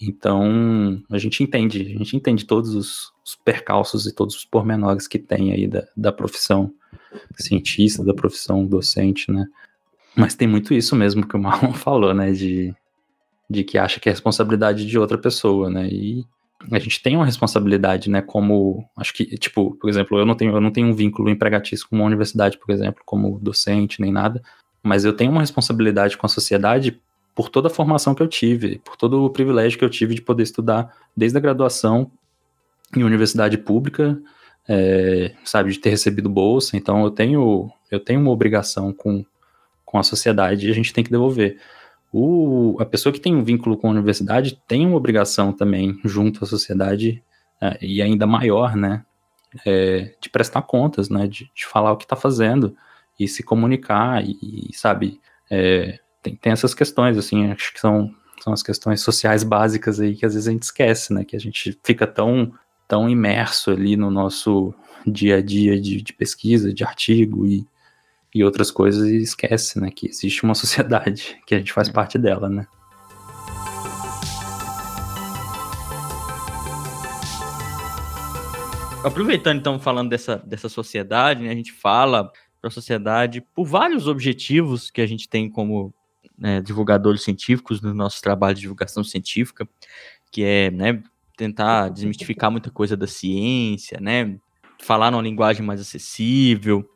[0.00, 5.08] Então, a gente entende, a gente entende todos os, os percalços e todos os pormenores
[5.08, 6.72] que tem aí da, da profissão
[7.36, 9.46] cientista, da profissão docente, né?
[10.16, 12.30] Mas tem muito isso mesmo que o Marlon falou, né?
[12.30, 12.72] De,
[13.50, 15.88] de que acha que é responsabilidade de outra pessoa, né?
[15.88, 16.24] E
[16.70, 18.22] a gente tem uma responsabilidade, né?
[18.22, 21.88] Como, acho que, tipo, por exemplo, eu não tenho, eu não tenho um vínculo empregatício
[21.88, 24.42] com uma universidade, por exemplo, como docente, nem nada,
[24.82, 27.00] mas eu tenho uma responsabilidade com a sociedade
[27.38, 30.20] por toda a formação que eu tive, por todo o privilégio que eu tive de
[30.20, 32.10] poder estudar desde a graduação
[32.96, 34.20] em universidade pública,
[34.68, 36.76] é, sabe, de ter recebido bolsa.
[36.76, 39.24] Então eu tenho, eu tenho uma obrigação com,
[39.84, 41.60] com a sociedade e a gente tem que devolver.
[42.12, 46.42] O, a pessoa que tem um vínculo com a universidade tem uma obrigação também junto
[46.42, 47.22] à sociedade
[47.60, 49.04] é, e ainda maior, né,
[49.64, 52.76] é, de prestar contas, né, de, de falar o que está fazendo
[53.16, 58.14] e se comunicar e, e, sabe, é, tem, tem essas questões, assim, acho que são,
[58.42, 61.24] são as questões sociais básicas aí que às vezes a gente esquece, né?
[61.24, 62.52] Que a gente fica tão,
[62.86, 64.74] tão imerso ali no nosso
[65.06, 67.66] dia a dia de, de pesquisa, de artigo e,
[68.34, 69.90] e outras coisas e esquece, né?
[69.90, 72.66] Que existe uma sociedade que a gente faz parte dela, né?
[79.04, 84.08] Aproveitando então falando dessa, dessa sociedade, né, a gente fala para a sociedade por vários
[84.08, 85.94] objetivos que a gente tem como
[86.38, 89.68] né, divulgadores científicos no nosso trabalho de divulgação científica,
[90.30, 91.02] que é né,
[91.36, 94.38] tentar desmistificar muita coisa da ciência, né,
[94.80, 96.88] falar numa linguagem mais acessível,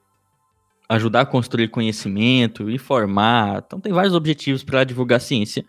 [0.88, 3.62] ajudar a construir conhecimento, informar.
[3.66, 5.64] Então tem vários objetivos para divulgar ciência,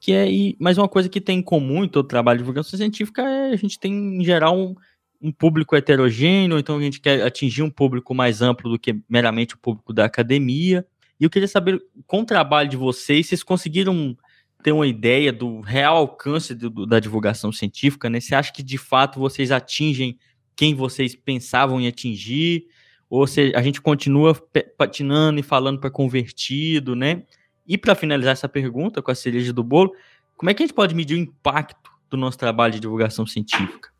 [0.00, 2.78] que é e mas uma coisa que tem em comum em todo trabalho de divulgação
[2.78, 4.74] científica é a gente tem em geral um,
[5.22, 9.54] um público heterogêneo, então a gente quer atingir um público mais amplo do que meramente
[9.54, 10.86] o público da academia.
[11.18, 14.16] E eu queria saber, com o trabalho de vocês, vocês conseguiram
[14.62, 18.18] ter uma ideia do real alcance do, da divulgação científica, né?
[18.18, 20.18] Você acha que de fato vocês atingem
[20.56, 22.66] quem vocês pensavam em atingir?
[23.10, 24.34] Ou a gente continua
[24.76, 27.24] patinando e falando para convertido, né?
[27.66, 29.92] E para finalizar essa pergunta com a cereja do bolo,
[30.36, 33.90] como é que a gente pode medir o impacto do nosso trabalho de divulgação científica?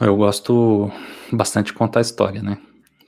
[0.00, 0.90] Eu gosto
[1.32, 2.58] bastante de contar a história, né?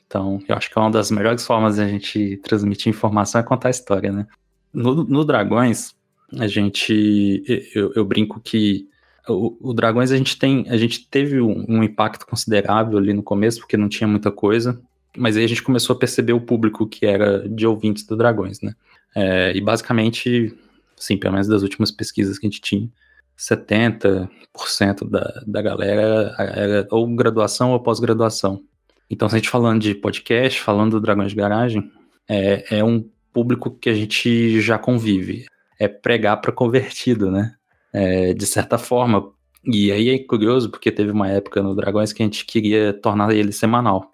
[0.06, 3.44] Então, eu acho que é uma das melhores formas de a gente transmitir informação é
[3.44, 4.26] contar a história, né?
[4.72, 5.94] No, no Dragões,
[6.38, 7.42] a gente.
[7.74, 8.88] Eu, eu brinco que
[9.28, 10.64] o, o, Dragões a gente tem.
[10.68, 14.80] A gente teve um, um, impacto considerável ali no começo, porque não tinha muita coisa.
[15.16, 18.60] Mas aí a gente começou a perceber o público que era de ouvintes do Dragões,
[18.60, 18.74] né?
[19.14, 20.54] É, e basicamente,
[20.94, 22.88] sim, pelo menos das últimas pesquisas que a gente tinha,
[23.38, 28.62] 70% da, da galera era ou graduação ou pós-graduação.
[29.08, 31.90] Então, se a gente falando de podcast, falando do Dragões de Garagem,
[32.28, 35.46] é, é um público que a gente já convive.
[35.78, 37.54] É pregar para convertido, né?
[37.92, 39.32] É, de certa forma.
[39.64, 43.32] E aí é curioso, porque teve uma época no Dragões que a gente queria tornar
[43.32, 44.10] ele semanal.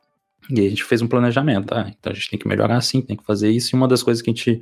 [0.51, 1.73] E a gente fez um planejamento.
[1.73, 3.75] Ah, então a gente tem que melhorar assim, tem que fazer isso.
[3.75, 4.61] E uma das coisas que a gente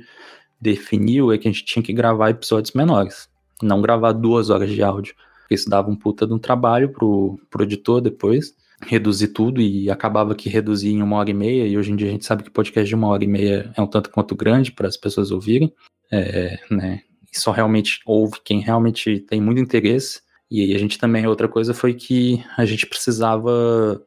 [0.59, 3.27] definiu é que a gente tinha que gravar episódios menores.
[3.61, 5.15] Não gravar duas horas de áudio.
[5.41, 9.89] Porque isso dava um puta de um trabalho pro, pro editor depois reduzir tudo e
[9.89, 12.43] acabava que reduzia em uma hora e meia, e hoje em dia a gente sabe
[12.43, 15.31] que podcast de uma hora e meia é um tanto quanto grande para as pessoas
[15.31, 15.73] ouvirem,
[16.11, 17.01] é, né,
[17.31, 21.47] e só realmente ouve quem realmente tem muito interesse, e aí a gente também, outra
[21.47, 24.01] coisa foi que a gente precisava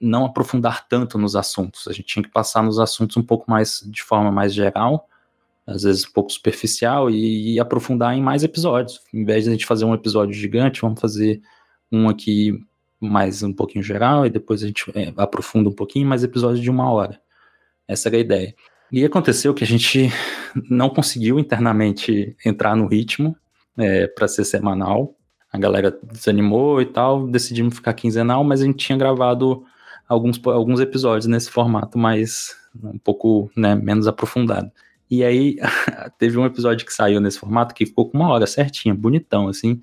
[0.00, 3.84] não aprofundar tanto nos assuntos, a gente tinha que passar nos assuntos um pouco mais,
[3.86, 5.06] de forma mais geral,
[5.66, 9.52] às vezes um pouco superficial, e, e aprofundar em mais episódios, em vez de a
[9.52, 11.42] gente fazer um episódio gigante, vamos fazer
[11.92, 12.58] um aqui
[13.00, 16.70] mais um pouquinho geral e depois a gente é, aprofunda um pouquinho, mais episódios de
[16.70, 17.20] uma hora.
[17.88, 18.54] Essa era a ideia.
[18.92, 20.10] E aconteceu que a gente
[20.68, 23.36] não conseguiu internamente entrar no ritmo
[23.78, 25.16] é, para ser semanal.
[25.52, 29.64] A galera desanimou e tal, decidimos ficar quinzenal, mas a gente tinha gravado
[30.08, 34.70] alguns, alguns episódios nesse formato mais um pouco né, menos aprofundado.
[35.10, 35.56] E aí
[36.18, 39.80] teve um episódio que saiu nesse formato que ficou com uma hora certinha, bonitão, assim,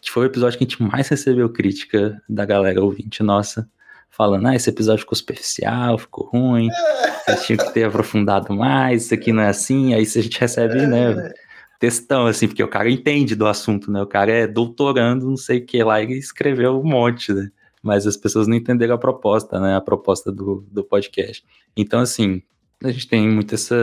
[0.00, 3.68] que foi o episódio que a gente mais recebeu crítica da galera ouvinte nossa,
[4.10, 6.68] falando, ah, esse episódio ficou superficial, ficou ruim,
[7.24, 10.86] vocês tinham que ter aprofundado mais, isso aqui não é assim, aí a gente recebe,
[10.86, 11.32] né,
[11.78, 15.58] textão, assim, porque o cara entende do assunto, né, o cara é doutorando, não sei
[15.58, 17.50] o que lá, e escreveu um monte, né,
[17.82, 21.44] mas as pessoas não entenderam a proposta, né, a proposta do, do podcast.
[21.76, 22.42] Então, assim,
[22.82, 23.74] a gente tem muito essa.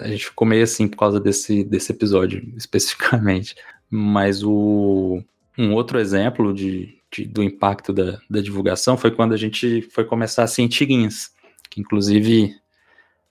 [0.00, 3.54] A gente ficou meio assim por causa desse, desse episódio, especificamente.
[3.90, 5.22] Mas o,
[5.58, 10.04] um outro exemplo de, de, do impacto da, da divulgação foi quando a gente foi
[10.04, 11.30] começar a tirinhas,
[11.70, 12.54] que inclusive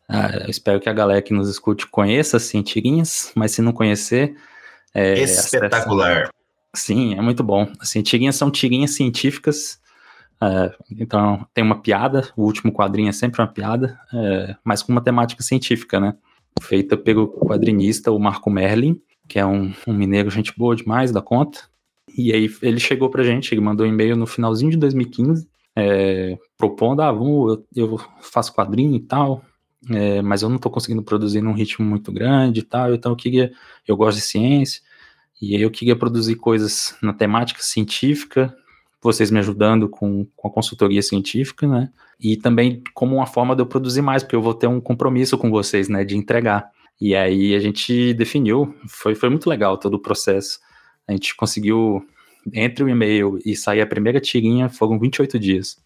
[0.08, 3.72] ah, eu espero que a galera que nos escute conheça as tirinhas, mas se não
[3.72, 4.36] conhecer.
[4.94, 6.12] É, Espetacular.
[6.12, 6.32] Acessa...
[6.76, 7.72] Sim, é muito bom.
[7.80, 9.80] As tirinhas são tirinhas científicas.
[10.36, 14.92] Uh, então tem uma piada, o último quadrinho é sempre uma piada, uh, mas com
[14.92, 16.14] uma temática científica, né?
[16.62, 21.22] Feita pelo quadrinista, o Marco Merlin, que é um, um mineiro gente boa demais da
[21.22, 21.62] conta.
[22.18, 26.38] E aí ele chegou pra gente, ele mandou um e-mail no finalzinho de 2015, é,
[26.58, 29.44] propondo, ah, vamos, eu, faço quadrinho e tal,
[29.90, 33.16] é, mas eu não tô conseguindo produzir num ritmo muito grande e tal, então eu
[33.16, 33.52] queria,
[33.86, 34.82] eu gosto de ciência,
[35.42, 38.56] e aí eu queria produzir coisas na temática científica,
[39.02, 43.62] vocês me ajudando com, com a consultoria científica, né, e também como uma forma de
[43.62, 46.72] eu produzir mais, porque eu vou ter um compromisso com vocês, né, de entregar.
[47.00, 50.60] E aí a gente definiu, foi, foi muito legal todo o processo.
[51.08, 52.06] A gente conseguiu,
[52.54, 55.78] entre o e-mail e sair a primeira tirinha, foram 28 dias.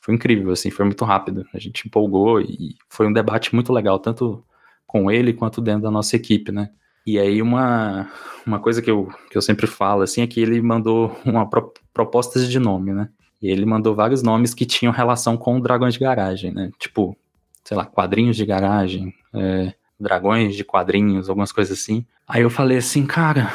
[0.00, 1.46] Foi incrível, assim, foi muito rápido.
[1.54, 4.44] A gente empolgou e foi um debate muito legal, tanto
[4.86, 6.70] com ele quanto dentro da nossa equipe, né?
[7.06, 8.08] E aí uma,
[8.46, 11.72] uma coisa que eu, que eu sempre falo, assim, é que ele mandou uma pro,
[11.92, 13.08] propostas de nome, né?
[13.40, 16.70] E ele mandou vários nomes que tinham relação com dragões de garagem, né?
[16.78, 17.16] Tipo,
[17.64, 22.04] sei lá, quadrinhos de garagem, é, dragões de quadrinhos, algumas coisas assim.
[22.26, 23.52] Aí eu falei assim, cara,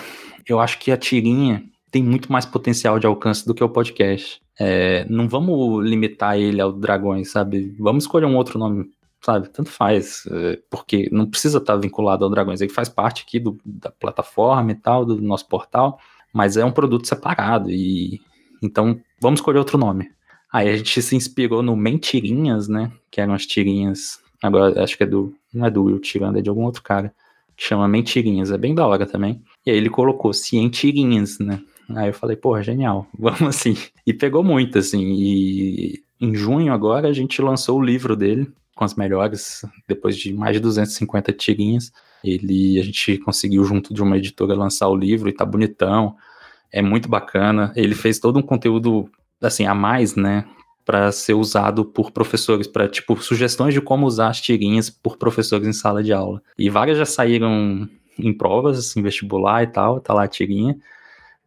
[0.47, 4.41] eu acho que a tirinha tem muito mais potencial de alcance do que o podcast.
[4.59, 7.75] É, não vamos limitar ele ao dragões, sabe?
[7.79, 8.89] Vamos escolher um outro nome,
[9.21, 9.49] sabe?
[9.49, 12.61] Tanto faz, é, porque não precisa estar vinculado ao dragões.
[12.61, 15.99] Ele faz parte aqui do, da plataforma e tal, do nosso portal,
[16.33, 18.19] mas é um produto separado e
[18.61, 20.09] então vamos escolher outro nome.
[20.51, 22.91] Aí a gente se inspirou no Mentirinhas, né?
[23.11, 24.19] Que eram as tirinhas.
[24.41, 25.33] Agora acho que é do.
[25.53, 27.13] Não é do Will Tirando, é de algum outro cara
[27.55, 29.41] que chama Mentirinhas, é bem da hora também.
[29.67, 31.59] E aí ele colocou Cientirinhas, né?
[31.93, 33.75] Aí eu falei, porra, genial, vamos assim.
[34.05, 35.11] E pegou muito, assim.
[35.11, 40.33] E em junho agora a gente lançou o livro dele, com as melhores, depois de
[40.33, 41.91] mais de 250 tirinhas.
[42.23, 46.15] Ele, a gente conseguiu, junto de uma editora, lançar o livro e tá bonitão.
[46.71, 47.73] É muito bacana.
[47.75, 49.09] Ele fez todo um conteúdo,
[49.41, 50.45] assim, a mais, né?
[50.85, 55.67] para ser usado por professores, para tipo sugestões de como usar as tirinhas por professores
[55.67, 56.41] em sala de aula.
[56.57, 57.89] E várias já saíram
[58.19, 60.77] em provas, assim, vestibular e tal, tá lá a tirinha.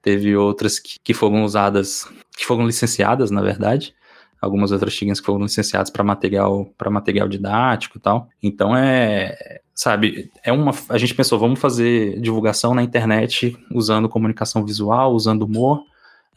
[0.02, 3.94] Teve outras que, que foram usadas, que foram licenciadas, na verdade.
[4.40, 8.28] Algumas outras tirinhas que foram licenciadas para material, para material didático e tal.
[8.42, 14.64] Então é, sabe, é uma a gente pensou, vamos fazer divulgação na internet usando comunicação
[14.64, 15.84] visual, usando humor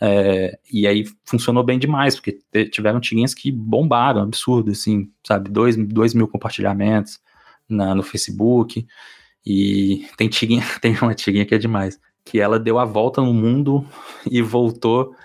[0.05, 5.49] é, e aí funcionou bem demais, porque tiveram tirinhas que bombaram, absurdo, assim, sabe?
[5.49, 7.21] Dois, dois mil compartilhamentos
[7.69, 8.85] na, no Facebook.
[9.45, 13.33] E tem, tirinha, tem uma tirinha que é demais, que ela deu a volta no
[13.33, 13.85] mundo
[14.29, 15.15] e voltou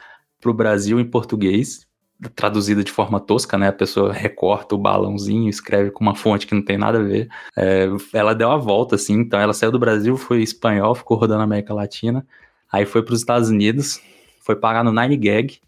[0.41, 1.87] para o Brasil em português,
[2.35, 3.69] traduzida de forma tosca, né?
[3.69, 7.29] A pessoa recorta o balãozinho, escreve com uma fonte que não tem nada a ver.
[7.57, 11.41] É, ela deu a volta, assim, então ela saiu do Brasil, foi espanhol, ficou rodando
[11.41, 12.27] a América Latina,
[12.73, 14.01] aí foi para os Estados Unidos,
[14.41, 15.59] foi parar no Nine Gag.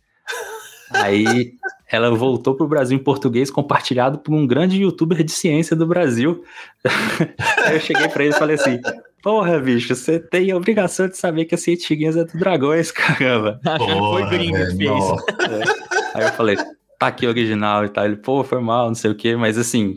[0.92, 1.54] Aí
[1.90, 6.44] ela voltou pro Brasil em português, compartilhado por um grande youtuber de ciência do Brasil.
[7.64, 8.80] Aí eu cheguei para ele e falei assim:
[9.22, 13.60] Porra, bicho, você tem a obrigação de saber que a Cientiguinhas é do Dragões, caramba.
[13.78, 15.04] foi gringo que fez.
[15.50, 16.18] É.
[16.18, 16.56] Aí eu falei:
[16.98, 18.04] Tá aqui original e tal.
[18.04, 19.96] Ele, pô, foi mal, não sei o quê, mas assim,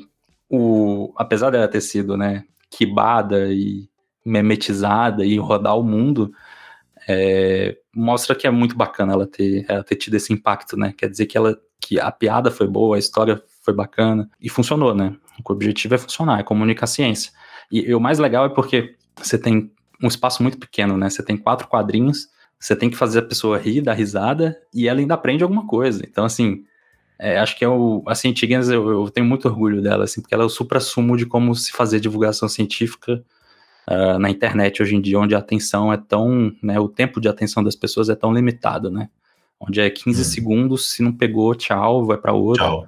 [0.49, 3.87] o, apesar dela ter sido, né, quibada e
[4.25, 6.31] memetizada e rodar o mundo,
[7.07, 10.93] é, mostra que é muito bacana ela ter, ela ter tido esse impacto, né?
[10.97, 11.57] Quer dizer que ela
[11.87, 15.15] que a piada foi boa, a história foi bacana e funcionou, né?
[15.43, 17.31] O objetivo é funcionar, é comunicar ciência.
[17.71, 19.71] E, e o mais legal é porque você tem
[20.01, 21.09] um espaço muito pequeno, né?
[21.09, 22.27] Você tem quatro quadrinhos,
[22.59, 26.03] você tem que fazer a pessoa rir, dar risada e ela ainda aprende alguma coisa.
[26.05, 26.63] Então, assim,
[27.19, 30.33] é, acho que é o, a Cientiguinhas, eu, eu, tenho muito orgulho dela, assim, porque
[30.33, 33.23] ela é o supra-sumo de como se fazer divulgação científica
[33.89, 37.27] uh, na internet hoje em dia, onde a atenção é tão, né, o tempo de
[37.27, 39.09] atenção das pessoas é tão limitado, né?
[39.67, 40.23] Onde é 15 hum.
[40.23, 42.63] segundos, se não pegou, tchau, vai para outro.
[42.63, 42.87] Tchau.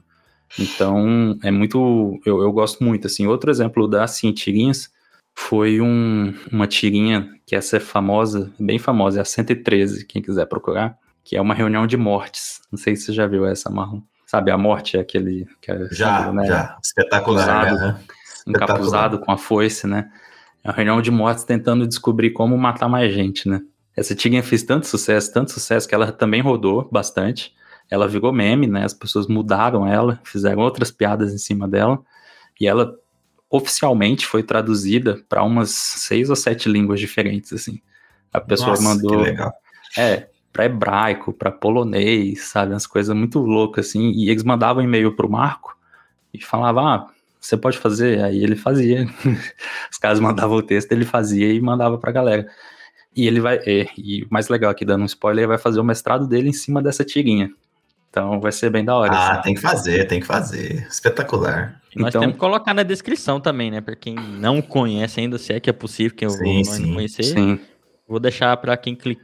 [0.59, 2.19] Então, é muito.
[2.25, 3.27] Eu, eu gosto muito, assim.
[3.27, 4.89] Outro exemplo das assim, tirinhas
[5.33, 10.45] foi um, uma tirinha que essa é famosa, bem famosa, é a 113, quem quiser
[10.45, 12.61] procurar, que é uma reunião de mortes.
[12.71, 14.01] Não sei se você já viu essa, Marlon.
[14.25, 15.45] Sabe, a morte é aquele.
[15.61, 16.45] Que é, Já, né?
[16.47, 16.77] já.
[16.83, 17.79] Espetacular, Usado.
[17.79, 17.99] né?
[18.47, 20.09] encapuzado com a foice, né?
[20.63, 23.61] É uma reunião de mortes tentando descobrir como matar mais gente, né?
[23.95, 27.53] Essa tirinha fez tanto sucesso, tanto sucesso que ela também rodou bastante.
[27.89, 28.83] Ela virou meme, né?
[28.83, 31.99] As pessoas mudaram ela, fizeram outras piadas em cima dela.
[32.59, 32.95] E ela
[33.49, 37.79] oficialmente foi traduzida para umas seis ou sete línguas diferentes, assim.
[38.33, 39.23] A pessoa Nossa, mandou.
[39.97, 42.73] É, para hebraico, para polonês, sabe?
[42.73, 44.11] Umas coisas muito loucas, assim.
[44.11, 45.77] E eles mandavam e-mail pro Marco
[46.33, 47.07] e falavam, ah,
[47.39, 48.23] você pode fazer?
[48.23, 49.07] Aí ele fazia.
[49.91, 52.47] Os caras mandavam o texto, ele fazia e mandava pra galera.
[53.15, 55.79] E ele vai, é, e o mais legal aqui, dando um spoiler, ele vai fazer
[55.79, 57.49] o mestrado dele em cima dessa tirinha.
[58.09, 59.11] Então vai ser bem da hora.
[59.13, 59.41] Ah, assim.
[59.43, 60.87] tem que fazer, tem que fazer.
[60.89, 61.81] Espetacular.
[61.95, 63.81] Nós Então- temos que colocar na descrição também, né?
[63.81, 66.93] Pra quem não conhece ainda, se é que é possível, quem eu Sim, vou sim,
[66.93, 67.59] conhecer, Sim.
[68.07, 69.17] vou deixar pra quem cli-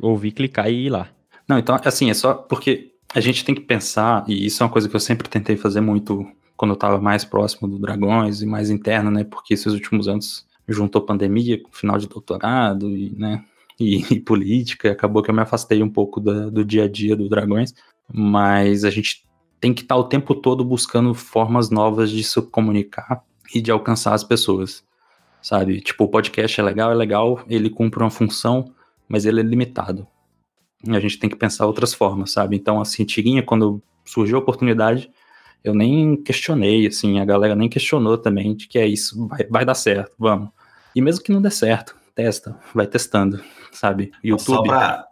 [0.00, 1.08] ouvir clicar e ir lá.
[1.48, 4.72] Não, então, assim, é só porque a gente tem que pensar, e isso é uma
[4.72, 6.26] coisa que eu sempre tentei fazer muito
[6.56, 9.24] quando eu tava mais próximo do Dragões e mais interno, né?
[9.24, 13.44] Porque esses últimos anos juntou pandemia com final de doutorado e, né?
[13.78, 16.88] E, e política, e acabou que eu me afastei um pouco da- do dia a
[16.88, 17.74] dia do Dragões,
[18.12, 19.26] mas a gente
[19.60, 23.22] tem que estar o tempo todo buscando formas novas de se comunicar
[23.54, 24.84] e de alcançar as pessoas,
[25.42, 25.80] sabe?
[25.80, 28.72] Tipo, o podcast é legal, é legal, ele cumpre uma função,
[29.08, 30.06] mas ele é limitado.
[30.86, 32.56] A gente tem que pensar outras formas, sabe?
[32.56, 35.10] Então, assim, tirinha, quando surgiu a oportunidade,
[35.64, 39.64] eu nem questionei, assim, a galera nem questionou também de que é isso, vai, vai
[39.64, 40.50] dar certo, vamos.
[40.94, 44.10] E mesmo que não dê certo, testa, vai testando, sabe?
[44.14, 44.68] Só YouTube.
[44.68, 45.04] pra,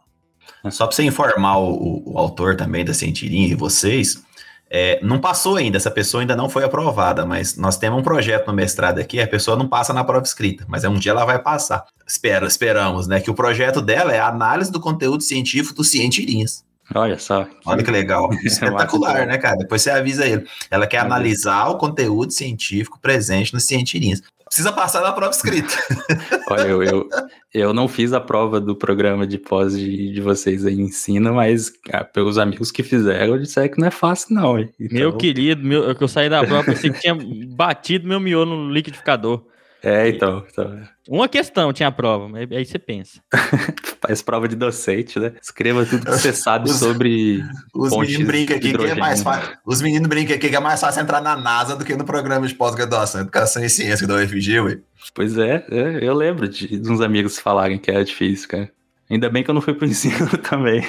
[0.71, 4.23] só pra você informar o, o- autor também da Sentirinha e vocês,
[4.69, 8.49] é, não passou ainda, essa pessoa ainda não foi aprovada, mas nós temos um projeto
[8.49, 11.41] no mestrado aqui, a pessoa não passa na prova escrita, mas um dia ela vai
[11.41, 11.85] passar.
[12.07, 13.21] Espera, esperamos, né?
[13.21, 16.65] Que o projeto dela é a análise do conteúdo científico do Cientirinhas.
[16.95, 17.47] Olha só.
[17.65, 18.29] Olha que legal.
[18.45, 19.57] Espetacular, né, cara?
[19.57, 20.47] Depois você avisa ele.
[20.71, 24.23] Ela quer analisar o conteúdo científico presente nos Cientirinhas.
[24.47, 25.75] Precisa passar na prova escrita.
[26.49, 27.09] Olha, eu, eu,
[27.53, 31.35] eu não fiz a prova do programa de pós de, de vocês aí em ensino,
[31.35, 34.59] mas ah, pelos amigos que fizeram, disseram que não é fácil, não.
[34.59, 37.17] Então, Meu querido, meu, que eu saí da prova, pensei que tinha
[37.57, 39.43] batido meu miolo no liquidificador.
[39.83, 40.83] É, então, então.
[41.09, 43.21] Uma questão tinha a prova, mas aí você pensa.
[44.01, 45.33] Faz prova de docente, né?
[45.41, 47.45] Escreva tudo que você sabe Os- sobre.
[47.75, 49.57] Os meninos brincam aqui que é mais fácil.
[49.65, 52.47] Os meninos brincam aqui que é mais fácil entrar na NASA do que no programa
[52.47, 54.79] de pós-graduação, educação e ciência da UFG, ué.
[55.15, 58.73] Pois é, é, eu lembro de, de uns amigos falarem que era difícil, cara.
[59.09, 60.83] Ainda bem que eu não fui pro ensino também.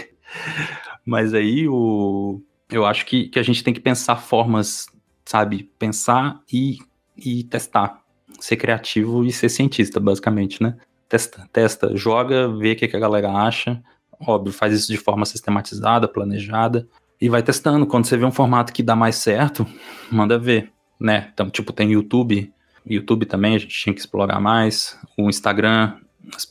[1.05, 2.41] Mas aí o.
[2.69, 4.87] Eu acho que, que a gente tem que pensar formas,
[5.23, 5.69] sabe?
[5.77, 6.79] Pensar e,
[7.15, 8.01] e testar.
[8.39, 10.75] Ser criativo e ser cientista, basicamente, né?
[11.09, 13.81] Testa, testa, joga, vê o que, a galera acha.
[14.19, 16.87] Óbvio, faz isso de forma sistematizada, planejada.
[17.19, 17.85] E vai testando.
[17.85, 19.65] Quando você vê um formato que dá mais certo,
[20.11, 21.29] manda ver, né?
[21.33, 22.51] Então, tipo, tem YouTube.
[22.85, 24.97] YouTube também a gente tinha que explorar mais.
[25.17, 25.95] O Instagram,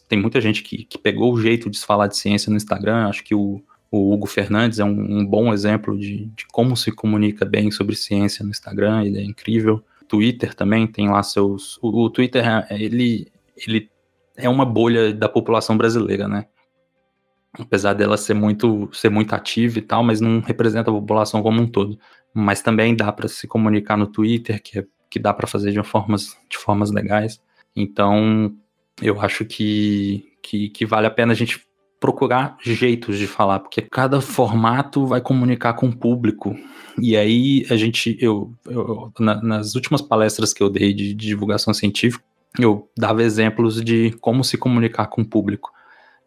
[0.08, 3.08] tem muita gente que, que pegou o jeito de se falar de ciência no Instagram.
[3.08, 6.90] Acho que o, o Hugo Fernandes é um, um bom exemplo de, de como se
[6.90, 9.04] comunica bem sobre ciência no Instagram.
[9.04, 9.82] Ele é incrível.
[10.08, 11.78] Twitter também tem lá seus.
[11.82, 13.90] O, o Twitter, é- ele, ele
[14.36, 16.46] é uma bolha da população brasileira, né?
[17.58, 21.60] Apesar dela ser muito, ser muito ativa e tal, mas não representa a população como
[21.62, 21.98] um todo.
[22.34, 25.82] Mas também dá para se comunicar no Twitter, que, é, que dá para fazer de,
[25.82, 27.40] formas, de formas legais.
[27.74, 28.54] Então,
[29.00, 31.65] eu acho que, que, que vale a pena a gente
[32.00, 36.56] procurar jeitos de falar, porque cada formato vai comunicar com o público.
[37.00, 41.26] E aí a gente, eu, eu na- nas últimas palestras que eu dei de, de
[41.28, 42.24] divulgação científica,
[42.58, 45.70] eu dava exemplos de como se comunicar com o público.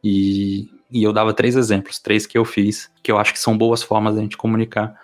[0.04, 3.58] E, e eu dava três exemplos, três que eu fiz, que eu acho que são
[3.58, 4.96] boas formas da gente comunicar.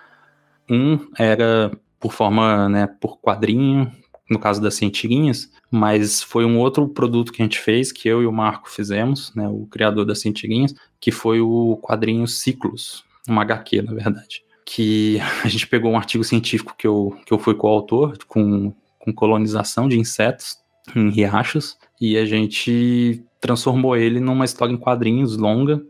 [0.70, 3.92] Um era por forma, né, por quadrinho,
[4.30, 8.24] no caso das Cientiguinhas, mas foi um outro produto que a gente fez, que eu
[8.24, 13.42] e o Marco fizemos, né, o criador das Cientiguinhas, que foi o quadrinho Ciclos, uma
[13.42, 14.42] HQ, na verdade.
[14.66, 19.14] Que a gente pegou um artigo científico que eu, que eu fui coautor, com, com
[19.14, 20.58] colonização de insetos
[20.96, 25.84] em riachos, e a gente transformou ele numa história em quadrinhos longa,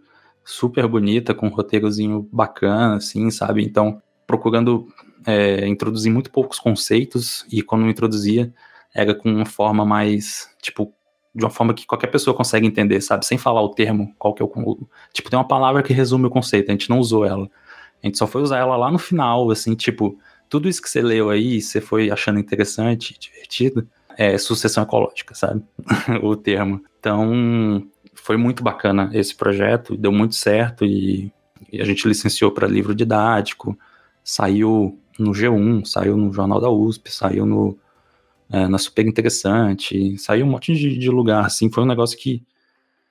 [0.44, 3.64] super bonita, com um roteirozinho bacana, assim, sabe?
[3.64, 4.88] Então, procurando
[5.28, 8.52] é, introduzir muito poucos conceitos, e quando introduzia,
[8.96, 10.94] era com uma forma mais, tipo,
[11.36, 13.26] de uma forma que qualquer pessoa consegue entender, sabe?
[13.26, 14.88] Sem falar o termo, qual que é o...
[15.12, 17.50] Tipo, tem uma palavra que resume o conceito, a gente não usou ela.
[18.02, 20.18] A gente só foi usar ela lá no final, assim, tipo,
[20.50, 23.86] tudo isso que você leu aí, você foi achando interessante, divertido,
[24.18, 25.62] é sucessão ecológica, sabe?
[26.24, 26.82] o termo.
[26.98, 31.34] Então, foi muito bacana esse projeto, deu muito certo e,
[31.70, 33.78] e a gente licenciou para livro didático,
[34.24, 37.78] saiu no G1, saiu no Jornal da USP, saiu no,
[38.52, 42.44] é, na Super Interessante, saiu um monte de, de, lugar, assim, foi um negócio que,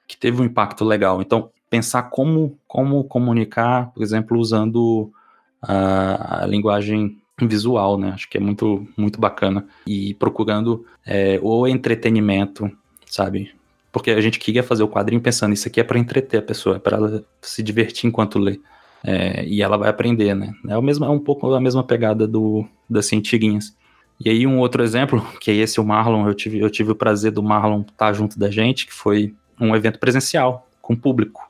[0.06, 1.20] que teve um impacto legal.
[1.20, 5.12] Então, pensar como, como comunicar, por exemplo, usando
[5.60, 8.10] a, a linguagem visual, né?
[8.10, 9.66] Acho que é muito, muito bacana.
[9.86, 12.70] E procurando é, o entretenimento,
[13.06, 13.52] sabe?
[13.90, 16.76] Porque a gente queria fazer o quadrinho pensando, isso aqui é para entreter a pessoa,
[16.76, 18.60] é para ela se divertir enquanto lê.
[19.02, 20.54] É, e ela vai aprender, né?
[20.68, 23.76] É, o mesmo, é um pouco a mesma pegada do, das cientiguinhas.
[24.18, 26.96] E aí um outro exemplo, que é esse o Marlon, eu tive, eu tive o
[26.96, 31.42] prazer do Marlon estar junto da gente, que foi um evento presencial, com público.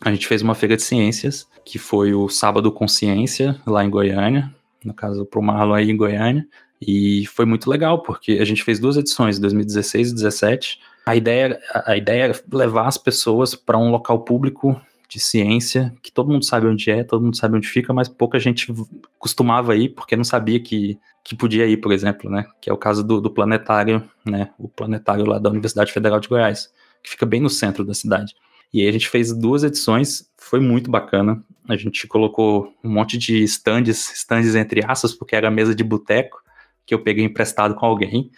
[0.00, 4.52] A gente fez uma feira de ciências, que foi o Sábado Consciência, lá em Goiânia,
[4.84, 6.46] no caso pro Marlon aí em Goiânia,
[6.80, 10.80] e foi muito legal, porque a gente fez duas edições, 2016 e 2017.
[11.06, 14.80] A ideia, a ideia era levar as pessoas para um local público
[15.12, 18.38] de ciência, que todo mundo sabe onde é, todo mundo sabe onde fica, mas pouca
[18.38, 18.72] gente
[19.18, 22.46] costumava ir, porque não sabia que, que podia ir, por exemplo, né?
[22.60, 24.50] Que é o caso do, do planetário, né?
[24.58, 28.34] O planetário lá da Universidade Federal de Goiás, que fica bem no centro da cidade.
[28.72, 31.44] E aí a gente fez duas edições, foi muito bacana.
[31.68, 36.40] A gente colocou um monte de stands, stands entre aspas, porque era mesa de boteco,
[36.86, 38.30] que eu peguei emprestado com alguém.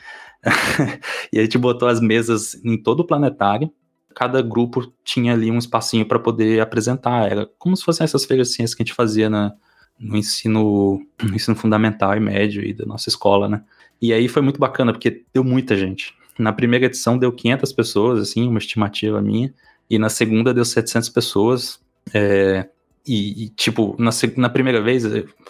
[1.33, 3.73] e a gente botou as mesas em todo o planetário.
[4.15, 7.31] Cada grupo tinha ali um espacinho para poder apresentar.
[7.31, 9.53] Era como se fossem essas feiras de que a gente fazia na,
[9.99, 13.63] no ensino, no ensino fundamental e médio e da nossa escola, né?
[14.01, 16.15] E aí foi muito bacana, porque deu muita gente.
[16.39, 19.53] Na primeira edição deu 500 pessoas, assim, uma estimativa minha.
[19.89, 21.81] E na segunda deu 700 pessoas.
[22.13, 22.69] É,
[23.07, 25.05] e, e, tipo, na, na primeira vez,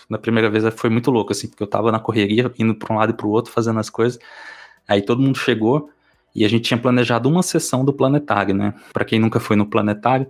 [0.08, 2.98] na primeira vez foi muito louco, assim, porque eu tava na correria, indo para um
[2.98, 4.18] lado e para o outro, fazendo as coisas.
[4.86, 5.90] Aí todo mundo chegou
[6.34, 8.74] e a gente tinha planejado uma sessão do planetário, né?
[8.92, 10.26] Para quem nunca foi no planetário,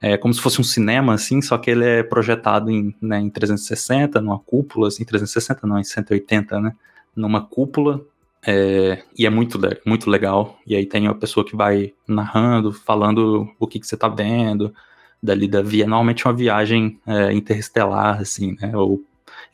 [0.00, 3.30] é como se fosse um cinema, assim, só que ele é projetado em, né, em
[3.30, 6.76] 360, numa cúpula, assim, 360 não, em 180, né?
[7.16, 8.04] Numa cúpula
[8.46, 10.58] é, e é muito, muito legal.
[10.66, 14.74] E aí tem uma pessoa que vai narrando, falando o que, que você tá vendo,
[15.22, 15.86] dali da via.
[15.86, 18.76] Normalmente é uma viagem é, interestelar, assim, né?
[18.76, 19.02] Ou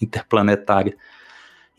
[0.00, 0.96] interplanetária.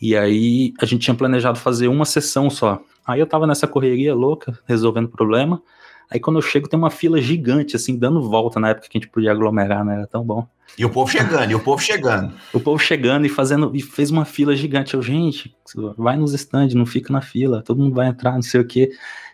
[0.01, 2.81] E aí a gente tinha planejado fazer uma sessão só.
[3.05, 5.61] Aí eu tava nessa correria louca, resolvendo o problema.
[6.09, 8.99] Aí quando eu chego tem uma fila gigante, assim, dando volta na época que a
[8.99, 9.95] gente podia aglomerar, né?
[9.95, 10.45] Era tão bom.
[10.77, 12.33] E o povo chegando, e o povo chegando.
[12.53, 14.93] O povo chegando e fazendo, e fez uma fila gigante.
[14.93, 15.55] Eu, gente,
[15.97, 18.91] vai nos stands, não fica na fila, todo mundo vai entrar, não sei o quê.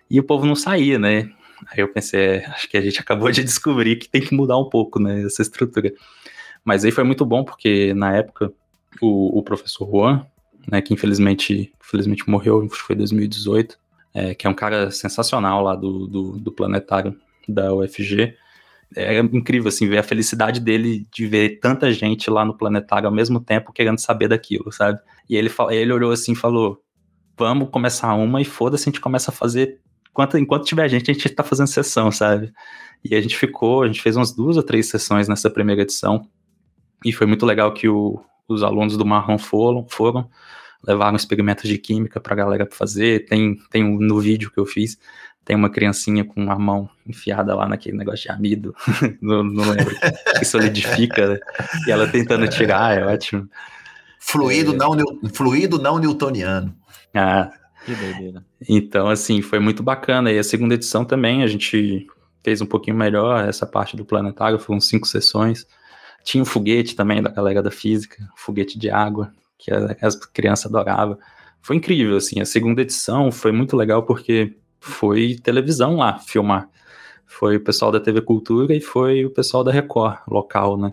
[0.10, 1.30] E o povo não saía, né?
[1.72, 4.58] Aí eu pensei, é, acho que a gente acabou de descobrir que tem que mudar
[4.58, 5.92] um pouco, né, essa estrutura.
[6.64, 8.52] Mas aí foi muito bom, porque na época
[9.02, 10.26] o, o professor Juan,
[10.70, 13.78] né, que infelizmente, infelizmente morreu, acho que foi 2018,
[14.14, 17.16] é, que é um cara sensacional lá do, do, do planetário
[17.48, 18.36] da UFG.
[18.96, 23.14] É incrível, assim, ver a felicidade dele de ver tanta gente lá no planetário ao
[23.14, 25.00] mesmo tempo querendo saber daquilo, sabe?
[25.30, 26.82] E ele, ele olhou assim e falou:
[27.38, 29.80] Vamos começar uma e foda-se, a gente começa a fazer.
[30.10, 32.52] Enquanto, enquanto tiver gente, a gente tá fazendo sessão, sabe?
[33.04, 36.28] E a gente ficou, a gente fez umas duas ou três sessões nessa primeira edição.
[37.06, 40.30] E foi muito legal que o, os alunos do Marrom foram, foram
[40.86, 43.26] levaram experimentos de química pra galera fazer.
[43.26, 44.98] Tem, tem um, no vídeo que eu fiz,
[45.44, 48.76] tem uma criancinha com uma mão enfiada lá naquele negócio de amido,
[49.22, 49.96] não, não, lembro,
[50.38, 51.40] que solidifica, né?
[51.88, 53.50] e ela tentando tirar, é ótimo.
[54.20, 54.78] Fluido, é...
[54.78, 54.96] Não,
[55.34, 56.76] fluido não newtoniano.
[57.14, 57.52] Ah,
[57.86, 58.46] que doideira.
[58.68, 60.32] Então, assim, foi muito bacana.
[60.32, 62.06] E a segunda edição também, a gente
[62.44, 65.66] fez um pouquinho melhor essa parte do planetário, foram cinco sessões.
[66.28, 71.18] Tinha um foguete também da galera da física, foguete de água, que as crianças adoravam.
[71.62, 76.68] Foi incrível, assim, a segunda edição foi muito legal porque foi televisão lá filmar.
[77.26, 80.92] Foi o pessoal da TV Cultura e foi o pessoal da Record, local, né?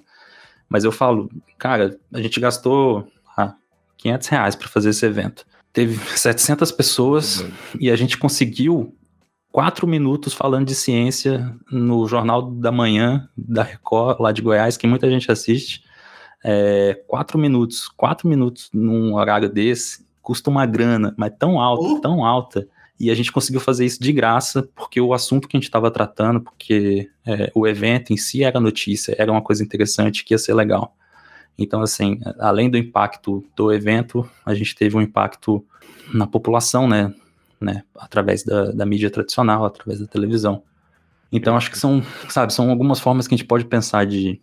[0.68, 1.28] Mas eu falo,
[1.58, 3.04] cara, a gente gastou
[3.36, 3.56] ah,
[3.96, 5.44] 500 reais para fazer esse evento.
[5.72, 7.50] Teve 700 pessoas uhum.
[7.80, 8.94] e a gente conseguiu
[9.54, 14.84] quatro minutos falando de ciência no Jornal da Manhã da Record, lá de Goiás, que
[14.84, 15.84] muita gente assiste
[16.42, 22.00] é, quatro minutos, quatro minutos num horário desse, custa uma grana, mas tão alta, uh.
[22.00, 22.66] tão alta.
[22.98, 25.88] E a gente conseguiu fazer isso de graça, porque o assunto que a gente estava
[25.88, 30.38] tratando, porque é, o evento em si era notícia, era uma coisa interessante que ia
[30.38, 30.96] ser legal.
[31.56, 35.64] Então, assim, além do impacto do evento, a gente teve um impacto
[36.12, 37.14] na população, né?
[37.64, 40.62] Né através da, da mídia tradicional, através da televisão.
[41.32, 44.40] Então, acho que são, sabe, são algumas formas que a gente pode pensar de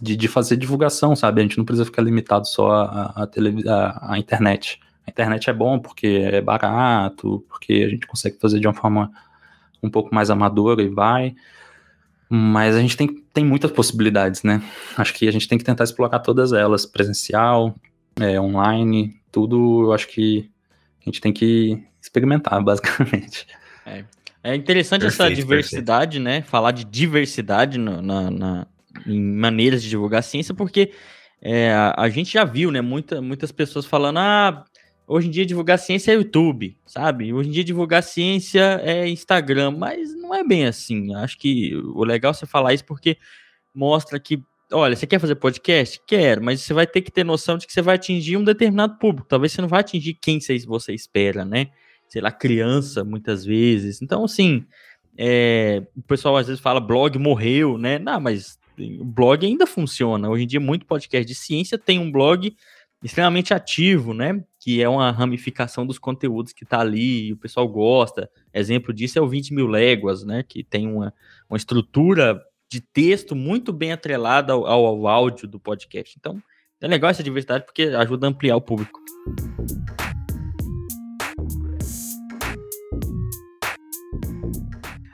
[0.00, 1.40] de, de fazer divulgação, sabe?
[1.40, 3.28] A gente não precisa ficar limitado só à,
[4.02, 4.80] à internet.
[5.06, 9.10] A internet é bom porque é barato, porque a gente consegue fazer de uma forma
[9.82, 11.34] um pouco mais amadora e vai.
[12.28, 14.62] Mas a gente tem, tem muitas possibilidades, né?
[14.96, 17.74] Acho que a gente tem que tentar explorar todas elas, presencial,
[18.18, 19.82] é, online, tudo.
[19.82, 20.48] Eu acho que
[21.00, 23.46] a gente tem que experimentar, basicamente.
[24.42, 26.42] É interessante essa Perfeito, diversidade, né?
[26.42, 28.66] Falar de diversidade no- na, na-
[29.06, 30.92] em maneiras de divulgar ciência, porque
[31.42, 32.80] é, a, a gente já viu, né?
[32.80, 34.64] Muita, muitas pessoas falando, ah,
[35.06, 37.32] hoje em dia divulgar ciência é YouTube, sabe?
[37.32, 41.14] Hoje em dia divulgar ciência é Instagram, mas não é bem assim.
[41.16, 43.18] Acho que o legal é você falar isso porque
[43.74, 44.42] mostra que,
[44.72, 46.00] olha, você quer fazer podcast?
[46.06, 48.98] Quero, mas você vai ter que ter noção de que você vai atingir um determinado
[48.98, 49.28] público.
[49.28, 51.66] Talvez você não vai atingir quem você espera, né?
[52.10, 54.02] Sei lá, criança, muitas vezes.
[54.02, 54.66] Então, assim,
[55.16, 57.98] é, o pessoal às vezes fala blog morreu, né?
[57.98, 58.58] Não, mas
[58.98, 60.28] o blog ainda funciona.
[60.28, 62.54] Hoje em dia, muito podcast de ciência tem um blog
[63.02, 64.42] extremamente ativo, né?
[64.58, 68.28] Que é uma ramificação dos conteúdos que tá ali e o pessoal gosta.
[68.52, 70.42] Exemplo disso é o 20 mil léguas, né?
[70.42, 71.14] Que tem uma,
[71.48, 76.16] uma estrutura de texto muito bem atrelada ao, ao, ao áudio do podcast.
[76.18, 76.42] Então,
[76.80, 78.98] é legal essa diversidade porque ajuda a ampliar o público.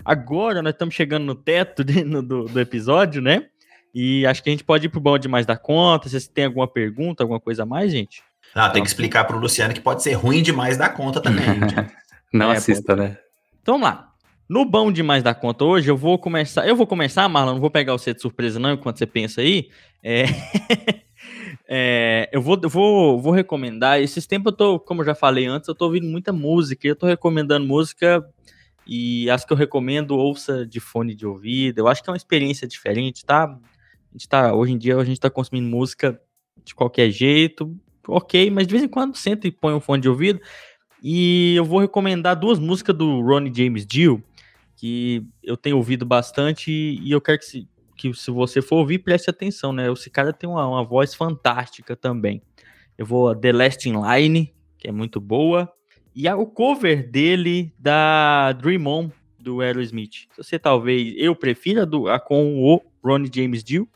[0.06, 3.46] Agora nós estamos chegando no teto de- no- do, do episódio, né?
[3.94, 6.04] E acho que a gente pode ir pro bom demais da conta.
[6.08, 8.22] Se vocês têm alguma pergunta, alguma coisa a mais, gente?
[8.54, 11.44] Ah, tem que explicar pro Luciano que pode ser ruim demais da conta também.
[11.44, 11.74] gente.
[12.32, 13.16] Não É, assista, né?
[13.62, 14.12] Então vamos lá.
[14.48, 16.68] No bom demais da conta hoje, eu vou começar.
[16.68, 19.68] Eu vou começar, Marlon, não vou pegar você de surpresa, não, enquanto você pensa aí.
[20.04, 20.24] É,
[21.68, 24.00] é, eu vou, eu vou, vou recomendar.
[24.00, 26.86] Esses tempos eu tô, como eu já falei antes, eu tô ouvindo muita música.
[26.86, 28.24] e Eu tô recomendando música
[28.86, 31.78] e as que eu recomendo, ouça de fone de ouvido.
[31.78, 33.44] Eu acho que é uma experiência diferente, tá?
[33.44, 33.58] A
[34.12, 36.20] gente tá hoje em dia a gente tá consumindo música
[36.64, 37.76] de qualquer jeito,
[38.08, 40.40] ok, mas de vez em quando senta e põe um fone de ouvido.
[41.02, 44.22] E eu vou recomendar duas músicas do Ronnie James Dio,
[44.76, 49.00] que eu tenho ouvido bastante e eu quero que se, que se você for ouvir,
[49.00, 49.90] preste atenção, né?
[49.90, 52.42] Esse cara tem uma, uma voz fantástica também.
[52.96, 55.70] Eu vou a The Last in Line, que é muito boa,
[56.16, 60.26] e a, o cover dele da Dream On, do Aerosmith.
[60.34, 63.86] Se você talvez, eu prefira do, a com o Ronnie James Dio,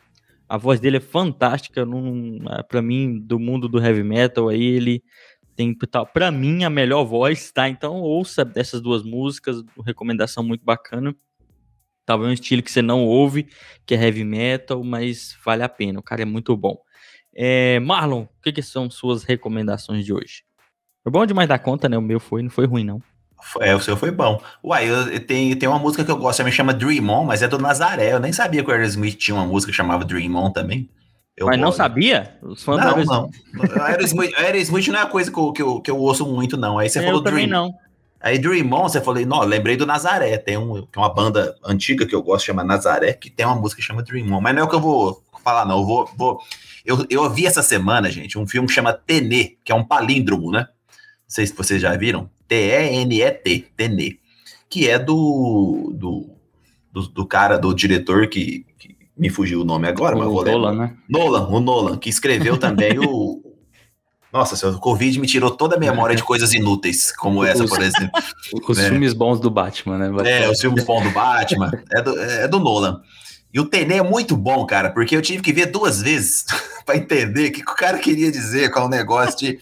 [0.46, 1.86] a voz dele é fantástica,
[2.68, 5.02] para mim, do mundo do heavy metal, aí ele
[5.56, 5.74] tem
[6.12, 7.68] para mim a melhor voz, tá?
[7.68, 11.16] Então ouça dessas duas músicas, recomendação muito bacana.
[12.04, 13.48] Talvez um estilo que você não ouve,
[13.86, 16.76] que é heavy metal, mas vale a pena, o cara é muito bom.
[17.34, 20.42] É, Marlon, o que, que são suas recomendações de hoje?
[21.02, 21.96] Foi bom demais da conta, né?
[21.96, 23.02] O meu foi, não foi ruim, não.
[23.60, 24.40] É, o seu foi bom.
[24.62, 27.42] Uai, eu, eu tenho, tem uma música que eu gosto, me chama Dream On, mas
[27.42, 28.12] é do Nazaré.
[28.12, 30.90] Eu nem sabia que o Aerosmith tinha uma música que chamava Dream On também.
[31.36, 31.78] Eu mas não gosto.
[31.78, 32.36] sabia?
[32.42, 33.30] Os fãs Não, não.
[33.54, 36.56] O Aerosmith, Aerosmith não é uma coisa que eu, que eu, que eu ouço muito,
[36.58, 36.78] não.
[36.78, 37.48] Aí você eu falou Dream.
[37.48, 37.72] não.
[38.20, 40.36] Aí Dream On, você falou, não, lembrei do Nazaré.
[40.36, 43.80] Tem um, tem uma banda antiga que eu gosto, chama Nazaré, que tem uma música
[43.80, 44.40] que chama Dream On.
[44.42, 45.78] Mas não é o que eu vou falar, não.
[45.78, 46.10] Eu vou.
[46.14, 46.40] vou
[46.84, 50.50] eu, eu vi essa semana, gente, um filme que chama Tenê, que é um palíndromo,
[50.50, 50.68] né?
[51.30, 52.28] Não sei se vocês já viram.
[52.48, 54.16] T-E-N-E-T, Tenê.
[54.68, 56.28] Que é do, do,
[56.92, 60.44] do, do cara, do diretor que, que me fugiu o nome agora, mas O vou
[60.44, 60.86] Nolan, lembrar.
[60.88, 60.96] né?
[61.08, 63.40] Nolan, o Nolan, que escreveu também o.
[64.32, 67.80] Nossa, senhora, o Covid me tirou toda a memória de coisas inúteis, como essa, por
[67.80, 68.10] exemplo.
[68.68, 68.88] Os É.
[68.88, 70.10] filmes bons do Batman, né?
[70.28, 73.02] É, os filmes bons do Batman, é do, é do Nolan.
[73.52, 76.44] E o Tenê é muito bom, cara, porque eu tive que ver duas vezes
[76.86, 79.58] pra entender o que, que o cara queria dizer com o negócio de,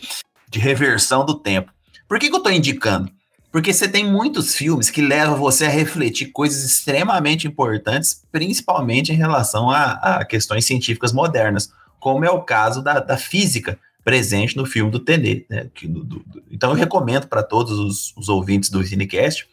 [0.48, 1.72] de reversão do tempo.
[2.08, 3.10] Por que, que eu tô indicando?
[3.50, 9.16] Porque você tem muitos filmes que levam você a refletir coisas extremamente importantes, principalmente em
[9.16, 14.64] relação a, a questões científicas modernas, como é o caso da, da física presente no
[14.66, 15.44] filme do Tenê.
[15.50, 15.66] Né?
[15.82, 19.46] Do- do- do- então eu recomendo para todos os, os ouvintes do Cinecast,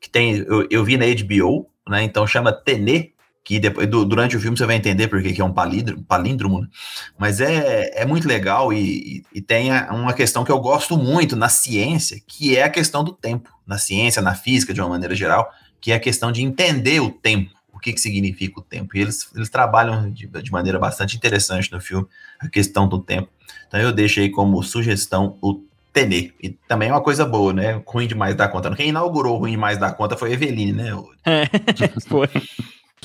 [0.00, 2.02] que tem, eu, eu vi na HBO, né?
[2.04, 3.12] Então chama Tenê,
[3.48, 6.60] que depois, du- durante o filme você vai entender porque que é um palíndromo, palíndromo
[6.60, 6.68] né?
[7.16, 11.48] Mas é, é muito legal e, e- tem uma questão que eu gosto muito na
[11.48, 13.48] ciência, que é a questão do tempo.
[13.66, 15.50] Na ciência, na física, de uma maneira geral,
[15.80, 18.94] que é a questão de entender o tempo, o que, que significa o tempo.
[18.94, 22.06] E eles, eles trabalham de, de maneira bastante interessante no filme,
[22.38, 23.30] a questão do tempo.
[23.66, 26.32] Então eu deixo aí como sugestão o Tenê.
[26.42, 27.80] E também é uma coisa boa, né?
[27.86, 28.74] Ruim demais da conta.
[28.76, 30.90] Quem inaugurou o ruim demais da conta foi a Eveline, né?
[32.06, 32.28] Foi.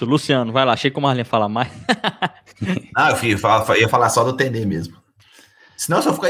[0.02, 1.70] Luciano, vai lá, achei que o Marlon ia falar mais.
[2.96, 4.96] Ah, eu ia falar só do Tenê mesmo.
[5.76, 6.30] Senão, se eu ficar,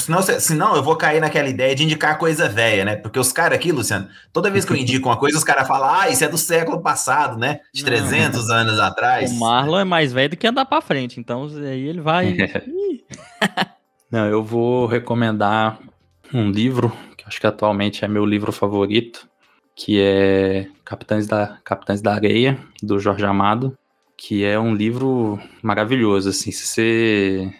[0.00, 2.96] senão, se- senão eu vou cair naquela ideia de indicar coisa velha, né?
[2.96, 5.90] Porque os caras aqui, Luciano, toda vez que eu indico uma coisa, os caras falam,
[5.92, 7.60] ah, isso é do século passado, né?
[7.74, 7.90] De Não.
[7.90, 9.30] 300 anos atrás.
[9.32, 12.36] O Marlon é mais velho do que andar pra frente, então aí ele vai.
[14.10, 15.78] Não, eu vou recomendar
[16.32, 19.28] um livro, que acho que atualmente é meu livro favorito,
[19.76, 23.76] que é Capitães da, Capitães da Areia, do Jorge Amado,
[24.16, 27.52] que é um livro maravilhoso, assim, se você...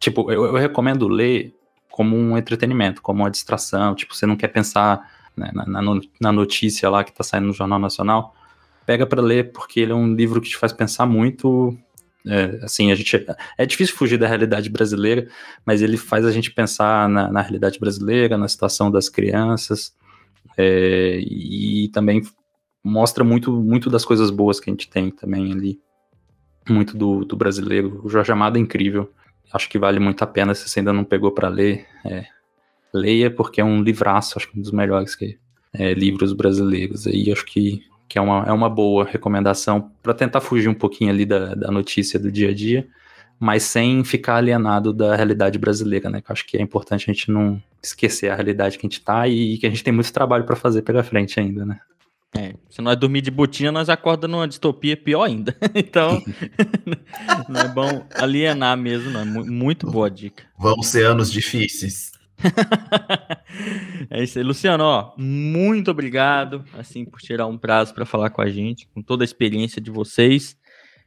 [0.00, 1.54] Tipo, eu, eu recomendo ler
[1.90, 6.32] como um entretenimento, como uma distração, tipo, você não quer pensar né, na, na na
[6.32, 8.34] notícia lá que tá saindo no Jornal Nacional,
[8.86, 11.76] pega para ler, porque ele é um livro que te faz pensar muito...
[12.26, 13.26] é, assim, a gente...
[13.58, 15.28] É difícil fugir da realidade brasileira,
[15.66, 19.92] mas ele faz a gente pensar na, na realidade brasileira, na situação das crianças,
[20.58, 22.20] é, e também
[22.82, 25.80] mostra muito, muito das coisas boas que a gente tem também ali,
[26.68, 28.00] muito do, do brasileiro.
[28.04, 29.10] O Jorge Amado é incrível,
[29.52, 32.26] acho que vale muito a pena se você ainda não pegou para ler, é,
[32.92, 35.38] leia porque é um livraço, acho que um dos melhores que,
[35.72, 40.40] é, livros brasileiros aí, acho que, que é, uma, é uma boa recomendação para tentar
[40.40, 42.88] fugir um pouquinho ali da, da notícia do dia a dia,
[43.38, 46.20] mas sem ficar alienado da realidade brasileira, né?
[46.20, 49.00] Que eu acho que é importante a gente não esquecer a realidade que a gente
[49.00, 51.78] tá e que a gente tem muito trabalho para fazer pela frente ainda, né?
[52.36, 55.56] É, se nós dormir de botinha, nós acordamos numa distopia pior ainda.
[55.74, 56.22] então,
[57.48, 59.20] não é bom alienar mesmo, não.
[59.20, 60.44] É mu- muito boa dica.
[60.58, 62.12] Vão ser anos difíceis.
[64.10, 68.40] é isso aí, Luciano, ó, muito obrigado, assim, por tirar um prazo para falar com
[68.42, 70.56] a gente, com toda a experiência de vocês.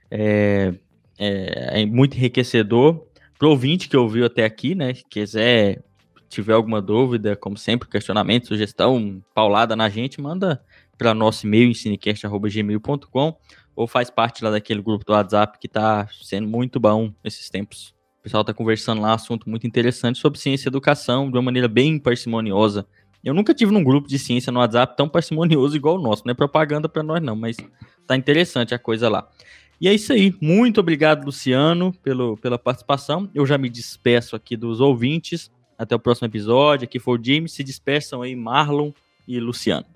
[0.10, 0.74] É,
[1.22, 3.06] é, é muito enriquecedor.
[3.38, 5.84] Pro ouvinte que ouviu até aqui, né, quiser,
[6.28, 10.64] tiver alguma dúvida, como sempre, questionamento, sugestão, paulada na gente, manda
[10.98, 13.38] para nosso e-mail, ensinecast.gmail.com,
[13.76, 17.96] ou faz parte lá daquele grupo do WhatsApp que tá sendo muito bom nesses tempos.
[18.20, 21.68] O pessoal tá conversando lá, assunto muito interessante sobre ciência e educação, de uma maneira
[21.68, 22.86] bem parcimoniosa.
[23.24, 26.24] Eu nunca tive num grupo de ciência no WhatsApp tão parcimonioso igual o nosso.
[26.26, 27.58] Não é propaganda para nós, não, mas
[28.08, 29.28] tá interessante a coisa lá.
[29.82, 30.36] E é isso aí.
[30.40, 33.28] Muito obrigado, Luciano, pelo, pela participação.
[33.34, 35.50] Eu já me despeço aqui dos ouvintes.
[35.76, 36.86] Até o próximo episódio.
[36.86, 37.52] Aqui foi o James.
[37.54, 38.92] Se despeçam aí, Marlon
[39.28, 39.88] e Luciano.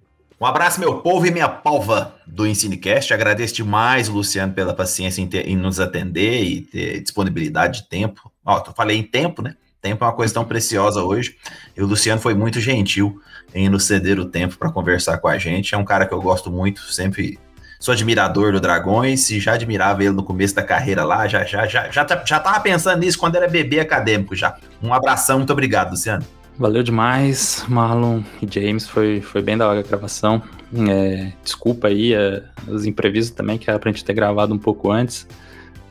[0.41, 3.14] Um abraço, meu povo e minha palva do Ensinecast.
[3.14, 8.32] Agradeço demais, Luciano, pela paciência em, ter- em nos atender e ter disponibilidade de tempo.
[8.44, 9.56] Ó, eu falei em tempo, né?
[9.82, 11.38] Tempo é uma coisa tão preciosa hoje.
[11.78, 13.22] E o Luciano foi muito gentil
[13.53, 15.76] em nos ceder o tempo para conversar com a gente.
[15.76, 17.38] É um cara que eu gosto muito, sempre
[17.80, 21.28] sou admirador do Dragões e já admirava ele no começo da carreira lá.
[21.28, 24.56] Já, já, já, já, tá- já tava pensando nisso quando era bebê acadêmico já.
[24.82, 26.26] Um abração, muito obrigado, Luciano.
[26.58, 28.88] Valeu demais, Marlon e James.
[28.88, 30.42] Foi, foi bem da hora a gravação.
[30.90, 34.92] É, desculpa aí é, os imprevistos também, que era pra gente ter gravado um pouco
[34.92, 35.28] antes.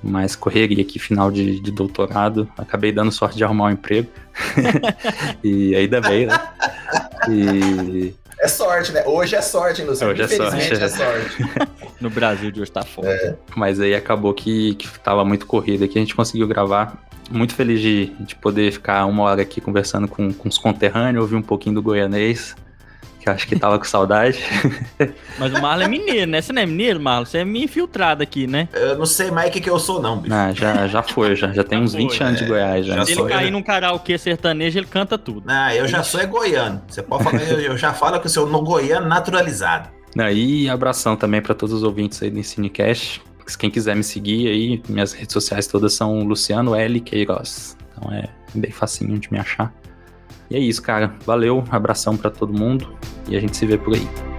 [0.02, 2.48] Mas correria aqui, final de, de doutorado.
[2.58, 4.08] Acabei dando sorte de arrumar um emprego.
[5.42, 6.40] e ainda bem, né?
[7.30, 9.02] E É sorte, né?
[9.06, 10.12] Hoje é sorte, hein, Luciano?
[10.12, 10.88] Hoje é Infelizmente sorte, é.
[10.88, 11.70] sorte.
[11.98, 13.38] No Brasil de hoje tá foda.
[13.56, 17.02] Mas aí acabou que, que tava muito corrido aqui, a gente conseguiu gravar.
[17.30, 21.36] Muito feliz de, de poder ficar uma hora aqui conversando com, com os conterrâneos, ouvir
[21.36, 22.54] um pouquinho do goianês,
[23.24, 24.38] que eu acho que tava com saudade.
[25.38, 26.42] Mas o Marlon é mineiro, né?
[26.42, 27.24] Você não é mineiro, Marlon?
[27.24, 28.68] Você é meio infiltrado aqui, né?
[28.74, 30.34] Eu não sei mais o que, que eu sou, não, bicho.
[30.34, 32.48] Ah, já, já foi, já, já tem uns Já 20 foi, anos de é.
[32.48, 32.94] Goiás já.
[32.96, 33.52] Já Se ele sou cair eu.
[33.52, 35.46] num karaokê sertanejo, ele canta tudo.
[35.46, 36.82] Não, eu já sou é goiano.
[36.86, 39.88] Você pode falar, eu, eu já falo que eu sou no goiano naturalizado.
[40.14, 43.22] Não, e abração também para todos os ouvintes aí do Ensinecast.
[43.58, 47.00] Quem quiser me seguir aí, minhas redes sociais todas são Luciano L.
[47.00, 47.76] Queiroz.
[47.90, 49.72] Então é bem facinho de me achar.
[50.54, 51.12] E é isso, cara.
[51.26, 52.96] Valeu, abração para todo mundo
[53.28, 54.33] e a gente se vê por aí.